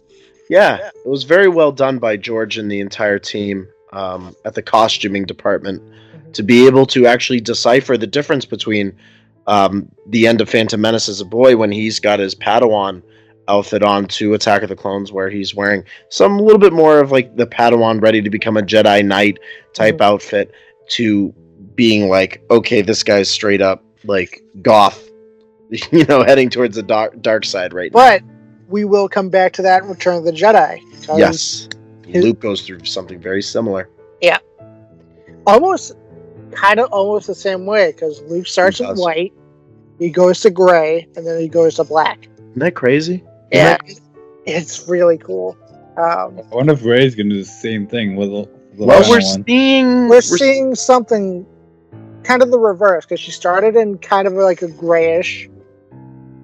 [0.50, 4.62] yeah, it was very well done by George and the entire team um, at the
[4.62, 5.82] costuming department
[6.34, 8.96] to be able to actually decipher the difference between
[9.48, 13.02] um, the end of Phantom Menace as a boy when he's got his Padawan
[13.48, 17.12] outfit on to Attack of the Clones, where he's wearing some little bit more of
[17.12, 19.38] like the Padawan ready to become a Jedi Knight
[19.74, 20.02] type Mhm.
[20.06, 20.52] outfit,
[20.90, 21.34] to
[21.76, 25.10] being like, okay, this guy's straight up like goth,
[25.92, 28.00] you know, heading towards the dark dark side right now.
[28.00, 28.22] But
[28.68, 30.80] we will come back to that in Return of the Jedi.
[31.18, 31.70] Yes,
[32.08, 33.90] his- Luke goes through something very similar.
[34.22, 34.40] Yeah.
[35.46, 35.94] Almost
[36.52, 39.34] kind of almost the same way because Luke starts He in white,
[40.00, 42.28] he goes to gray, and then he goes to black.
[42.38, 43.24] Isn't that crazy?
[43.52, 43.78] Yeah,
[44.46, 45.58] it's really cool.
[45.98, 49.00] Um, I wonder if Rey's going to do the same thing with the, the Well,
[49.00, 49.46] last we're one.
[49.46, 51.46] seeing we're seeing something
[52.24, 55.48] kind of the reverse because she started in kind of like a grayish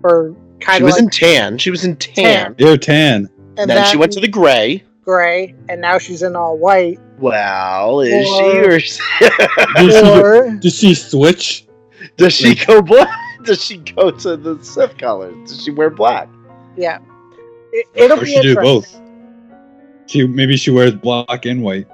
[0.04, 1.58] or kind of She of was like in tan.
[1.58, 2.24] She was in tan.
[2.24, 2.56] Tan.
[2.58, 3.30] You're tan.
[3.58, 4.84] and then she went to the gray.
[5.02, 6.99] gray, and now she's in all white.
[7.22, 8.72] Well, is Or- she or
[9.78, 11.66] Did she, Or did she switch?
[12.18, 13.08] does she go black?
[13.44, 15.34] Does she go to the Sith colors?
[15.50, 16.30] Does she wear black?
[16.78, 17.00] yeah,
[17.74, 18.88] it, it'll Or be she do both?
[20.06, 21.88] She maybe she wears black and white.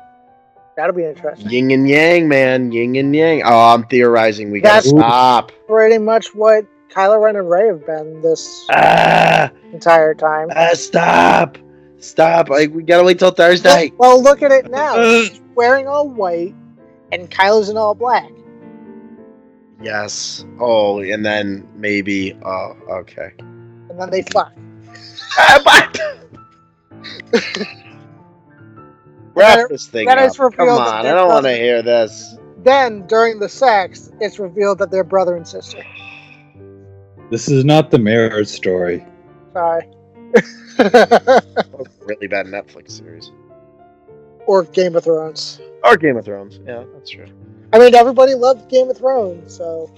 [0.76, 1.50] That'll be interesting.
[1.50, 2.72] Yin and yang, man.
[2.74, 3.44] Yin and yang.
[3.46, 4.52] Oh, I'm theorizing.
[4.52, 5.52] We gotta stop.
[5.68, 10.50] Pretty much what Kylo Ren and Rey have been this Ah, entire time.
[10.56, 11.58] ah, stop.
[12.00, 12.50] Stop.
[12.50, 13.91] Like we gotta wait till Thursday.
[13.98, 14.95] Well, well, look at it now.
[15.24, 16.56] She's wearing all white,
[17.12, 18.30] and Kylo's in all black.
[19.82, 20.45] Yes.
[20.60, 22.38] Oh, and then maybe.
[22.43, 23.32] Oh, okay.
[23.39, 24.54] And then they fuck.
[25.64, 26.00] But-
[29.36, 30.26] Wrap this thing then up.
[30.26, 32.38] it's Come revealed that on, I don't want to hear this.
[32.64, 35.84] Then, during the sex, it's revealed that they're brother and sister.
[37.30, 39.06] This is not the marriage story.
[39.54, 39.88] Sorry.
[42.08, 43.32] Really bad Netflix series.
[44.46, 45.60] or Game of Thrones.
[45.84, 46.60] Or Game of Thrones.
[46.66, 47.26] Yeah, that's true.
[47.74, 49.92] I mean, everybody loved Game of Thrones, so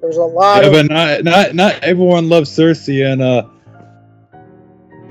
[0.00, 0.72] there was a lot Yeah, of.
[0.72, 3.42] but not not not everyone loves Cersei and uh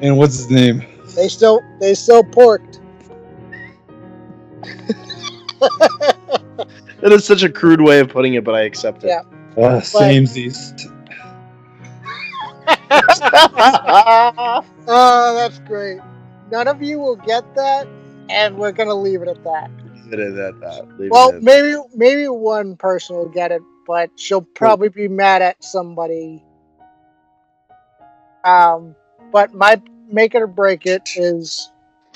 [0.01, 0.83] and what's his name?
[1.15, 2.79] They still, they still porked.
[7.01, 9.07] That is such a crude way of putting it, but I accept it.
[9.09, 9.19] Yeah.
[9.55, 10.91] Uh, samesies.
[14.89, 15.99] Oh, that's great.
[16.49, 17.87] None of you will get that,
[18.29, 19.69] and we're gonna leave it at that.
[20.09, 20.87] Leave it at that.
[20.97, 25.07] Leave Well, it at maybe maybe one person will get it, but she'll probably be
[25.09, 26.41] mad at somebody.
[28.45, 28.95] Um,
[29.33, 31.69] but my make it or break it is,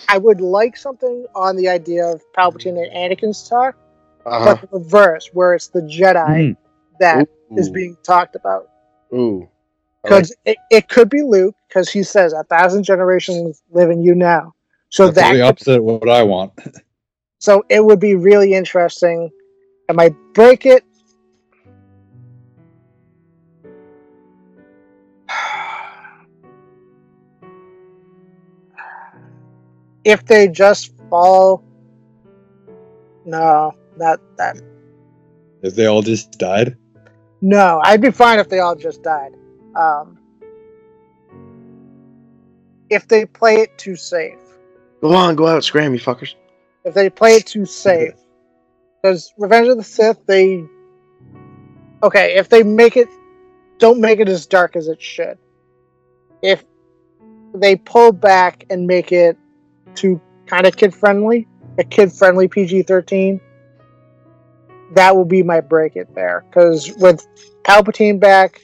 [0.07, 3.75] I would like something on the idea of Palpatine and Anakin's talk,
[4.25, 4.45] Uh-huh.
[4.45, 6.15] but the reverse, where it's the Jedi
[6.51, 6.57] Mhm.
[7.01, 7.73] that is Ooh.
[7.73, 8.69] being talked about.
[9.13, 9.49] Ooh.
[10.03, 14.01] Like- Because it, it could be Luke, because he says a thousand generations live in
[14.01, 14.53] you now.
[14.89, 16.53] So That's that the opposite of what I want.
[17.39, 19.31] So it would be really interesting.
[19.89, 20.83] Am I might break it.
[30.03, 31.63] If they just fall.
[33.25, 34.61] No, not that.
[35.63, 36.77] If they all just died.
[37.41, 39.31] No, I'd be fine if they all just died.
[39.75, 40.17] Um,
[42.91, 44.37] if they play it too safe.
[45.01, 46.35] Go on, go out, scram, you fuckers.
[46.83, 48.13] If they play it too safe,
[49.01, 50.65] because Revenge of the Sith, they
[52.03, 52.35] okay.
[52.35, 53.07] If they make it,
[53.79, 55.37] don't make it as dark as it should.
[56.43, 56.63] If
[57.53, 59.37] they pull back and make it
[59.95, 61.47] too kind of kid friendly,
[61.77, 63.39] a kid friendly PG thirteen,
[64.93, 66.43] that will be my break it there.
[66.49, 67.25] Because with
[67.63, 68.61] Palpatine back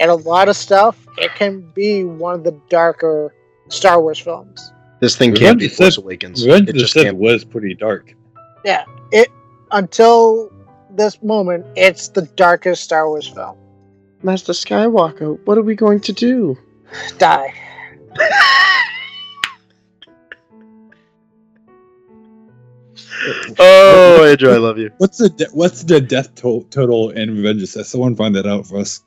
[0.00, 3.34] and a lot of stuff, it can be one of the darker
[3.68, 4.72] Star Wars films.
[5.00, 6.44] This thing Revenge can't be of the Force Sith- Awakens.
[6.46, 7.16] Revenge It of the just Sith can't.
[7.16, 8.14] was pretty dark.
[8.64, 9.28] Yeah, it
[9.72, 10.50] until
[10.90, 13.56] this moment, it's the darkest Star Wars film.
[14.22, 16.56] Master Skywalker, what are we going to do?
[17.18, 17.54] Die.
[23.58, 24.90] Oh, Andrew, I love you.
[24.98, 27.86] What's the de- what's the death to- total in Revenge of the Sith?
[27.86, 29.02] Someone find that out for us.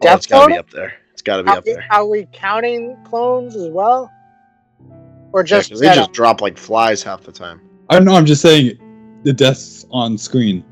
[0.00, 0.94] Oh, Death it's gotta be up there.
[1.12, 1.86] It's gotta be Are up we, there.
[1.90, 4.10] are we counting clones as well,
[5.32, 7.60] or Yeah, they just drop like flies half the time.
[7.90, 8.14] I don't know.
[8.14, 8.78] I'm just saying
[9.24, 10.64] the deaths on screen.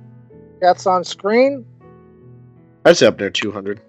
[0.60, 1.64] deaths on screen?
[2.84, 3.80] I'd say up there 200.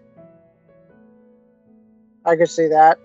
[2.25, 2.97] I could see that.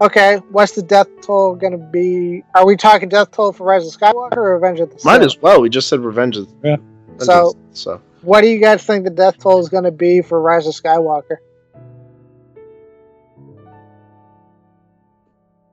[0.00, 2.42] Okay, what's the death toll going to be?
[2.54, 5.04] Are we talking death toll for Rise of Skywalker or Revenge of the Sith?
[5.04, 5.60] Might as well.
[5.60, 6.46] We just said Revenge of.
[6.62, 6.76] the Yeah.
[7.08, 9.90] Revenge So- of- so What do you guys think the death toll is going to
[9.90, 11.38] be for Rise of Skywalker?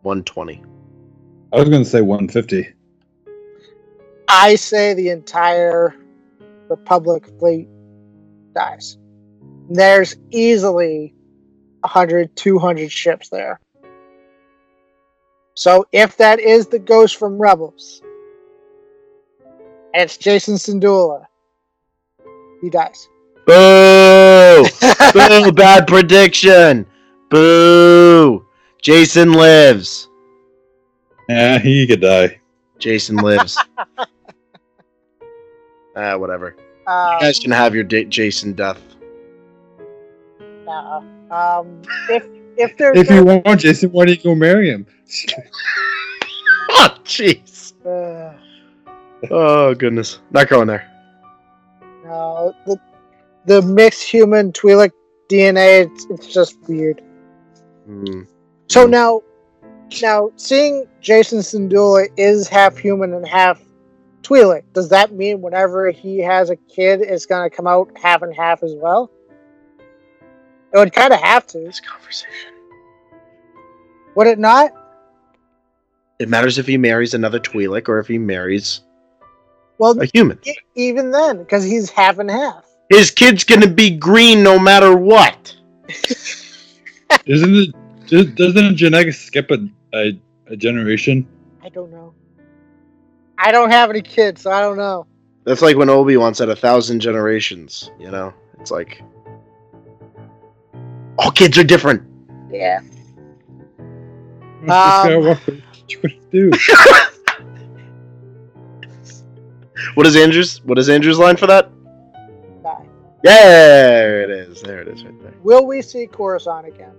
[0.07, 0.63] 120.
[1.51, 2.73] I was gonna say 150.
[4.27, 5.95] I say the entire
[6.69, 7.67] Republic fleet
[8.53, 8.97] dies.
[9.69, 11.13] There's easily
[11.81, 13.59] 100, 200 ships there.
[15.55, 18.01] So if that is the ghost from Rebels,
[19.93, 21.25] it's Jacen Syndulla,
[22.61, 23.07] he dies.
[23.45, 24.65] Boo!
[25.13, 25.51] Boo!
[25.51, 26.85] Bad prediction.
[27.29, 28.45] Boo!
[28.83, 30.07] Jacen lives.
[31.29, 32.39] Yeah, he could die.
[32.79, 33.57] Jacen lives.
[35.95, 36.55] ah, whatever.
[36.87, 38.81] Um, You guys can have your da- Jacen death.
[40.67, 41.01] uh,
[41.31, 42.25] um, if
[42.57, 44.85] if there's If you want Jacen, why don't you go marry him?
[46.69, 47.73] Oh, jeez.
[47.85, 48.33] uh,
[49.31, 50.19] Oh, goodness.
[50.31, 50.91] Not going there.
[52.07, 52.79] No, the
[53.45, 54.91] the mixed human Twi'lek
[55.29, 57.01] DNA, it's, it's just weird.
[57.85, 58.21] Hmm.
[58.69, 58.91] So Hmm.
[58.91, 59.21] now,
[60.01, 63.61] now seeing Jacen Syndulla is half human and half
[64.23, 68.33] Twi'lek, does that mean whenever he has a kid, it's gonna come out half and
[68.33, 69.09] half as well?
[70.73, 72.53] It would kind of have to, This conversation.
[74.15, 74.71] would it not?
[76.19, 78.81] It matters if he marries another Twi'lek or if he marries
[79.80, 80.39] Well, a human.
[80.45, 82.65] e- even then, because he's half and half.
[82.89, 85.55] His kid's gonna be green no matter what.
[87.25, 87.75] Isn't it?
[88.07, 89.57] does- Doesn't genetics skip a,
[89.93, 91.28] a, a generation?
[91.63, 92.13] I don't know.
[93.38, 95.05] I don't have any kids, so I don't know.
[95.43, 97.91] That's like when Obi Wan said a thousand generations.
[97.99, 99.01] You know, it's like
[101.17, 102.03] all kids are different.
[102.51, 102.80] Yeah.
[104.63, 105.17] Mr.
[105.17, 105.39] Um, what
[105.88, 106.51] you gonna do?
[109.95, 110.63] What is Andrew's?
[110.63, 111.69] What is Andrew's line for that?
[112.63, 112.86] Die.
[113.23, 114.61] Yeah, there it is.
[114.61, 115.34] There it is, right there.
[115.43, 116.93] Will we see Coruscant again?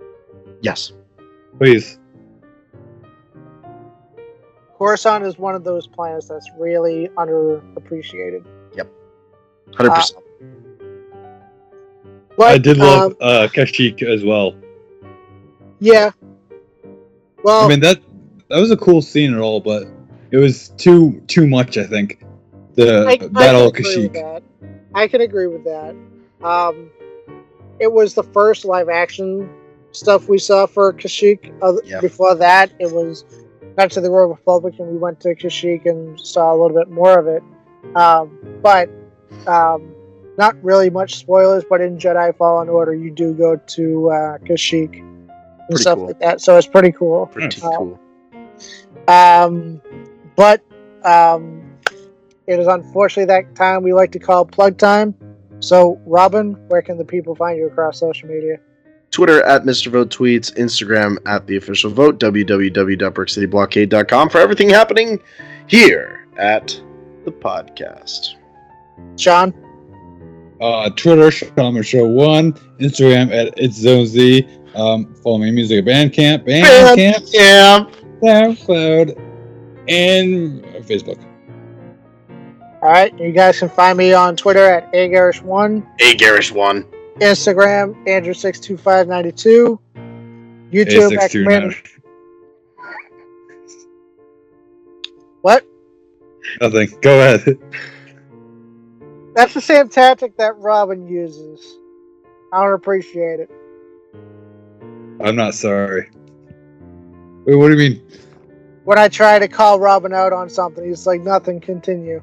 [0.61, 0.91] Yes.
[1.57, 1.99] Please.
[4.77, 8.45] Coruscant is one of those planets that's really underappreciated.
[8.75, 8.89] Yep.
[9.75, 10.23] Hundred percent.
[12.37, 14.55] But, I did love um, uh, Kashyyyk as well.
[15.79, 16.11] yeah.
[17.43, 17.99] Well, I mean that
[18.49, 19.87] that was a cool scene and all, but
[20.31, 21.77] it was too too much.
[21.77, 22.23] I think
[22.85, 24.13] the I, I Battle can with Kashyyyk.
[24.13, 24.43] that.
[24.95, 25.95] I can agree with that.
[26.43, 26.89] Um,
[27.79, 29.49] it was the first live action
[29.91, 31.51] stuff we saw for Kashyyyk.
[31.61, 32.01] Other, Yeah.
[32.01, 33.25] Before that, it was
[33.77, 36.89] Knights of the Old Republic, and we went to Kashyyyk and saw a little bit
[36.89, 37.43] more of it.
[37.95, 38.89] Um, but
[39.47, 39.93] um,
[40.37, 41.63] not really much spoilers.
[41.69, 45.29] But in Jedi Fallen Order, you do go to uh, Kashyyyk and
[45.69, 46.07] Pretty stuff cool.
[46.07, 46.41] like that.
[46.41, 47.27] So it's pretty cool.
[47.27, 47.99] Pretty Uh, cool.
[49.07, 49.81] Um,
[50.35, 50.61] but
[51.03, 51.68] um,
[52.49, 55.13] it is unfortunately that time we like to call plug time.
[55.59, 58.57] So, Robin, where can the people find you across social media?
[59.11, 59.91] Twitter at Mr.
[59.91, 65.19] Vote Tweets, Instagram at the official vote, www.brickcityblockade.com for everything happening
[65.67, 66.79] here at
[67.25, 68.35] the podcast.
[69.17, 69.53] Sean,
[70.61, 74.45] Uh, Twitter, Shaman Show One, Instagram at It's Zone Z.
[74.75, 77.85] Um, follow my music at Bandcamp, Bandcamp, Yeah.
[78.21, 79.17] SoundCloud,
[79.87, 81.17] and Facebook.
[82.81, 86.85] All right, you guys can find me on Twitter at agarish1, A garish one.
[87.19, 89.79] Instagram Andrew62592,
[90.71, 91.43] YouTube at A629.
[91.43, 91.75] Commander,
[95.41, 95.65] What?
[96.61, 96.89] Nothing.
[97.01, 97.57] Go ahead.
[99.35, 101.77] That's the same tactic that Robin uses.
[102.51, 103.51] I don't appreciate it.
[105.21, 106.09] I'm not sorry.
[107.45, 108.01] Wait, what do you mean?
[108.85, 112.21] When I try to call Robin out on something, he's like, nothing, continue.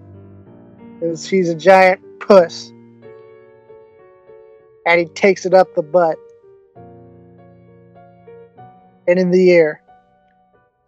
[1.00, 2.72] He's a giant puss.
[4.86, 6.16] And he takes it up the butt.
[9.08, 9.82] And in the ear.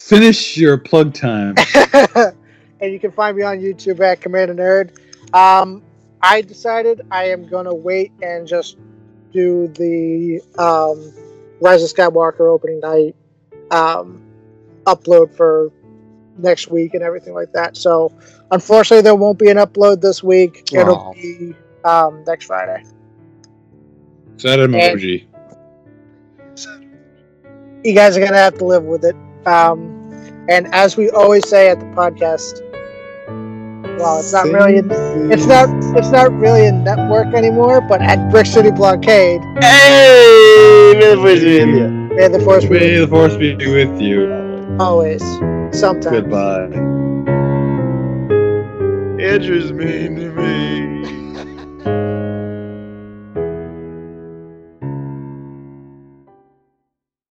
[0.01, 1.55] Finish your plug time.
[2.81, 5.35] and you can find me on YouTube at Commander Nerd.
[5.35, 5.83] Um,
[6.23, 8.77] I decided I am gonna wait and just
[9.33, 11.13] do the um,
[11.61, 13.15] Rise of Skywalker opening night
[13.71, 14.23] um,
[14.87, 15.71] upload for
[16.39, 17.77] next week and everything like that.
[17.77, 18.13] So
[18.51, 20.68] unfortunately, there won't be an upload this week.
[20.72, 21.12] It'll Aw.
[21.14, 22.84] be um, next Friday.
[24.36, 25.24] Sad emoji.
[27.84, 29.16] You guys are gonna have to live with it.
[29.46, 29.94] Um,
[30.49, 32.61] and as we always say at the podcast,
[33.99, 34.78] well, it's not really.
[34.78, 35.68] A, it's not.
[35.96, 37.80] It's not really a network anymore.
[37.80, 41.88] But at Brick City Blockade, Hey, may the force be with you.
[42.16, 44.76] may the force be with May you the force be with you.
[44.80, 45.22] always.
[45.72, 46.11] Sometimes.
[46.11, 46.97] Goodbye.
[49.19, 50.88] Mean to me.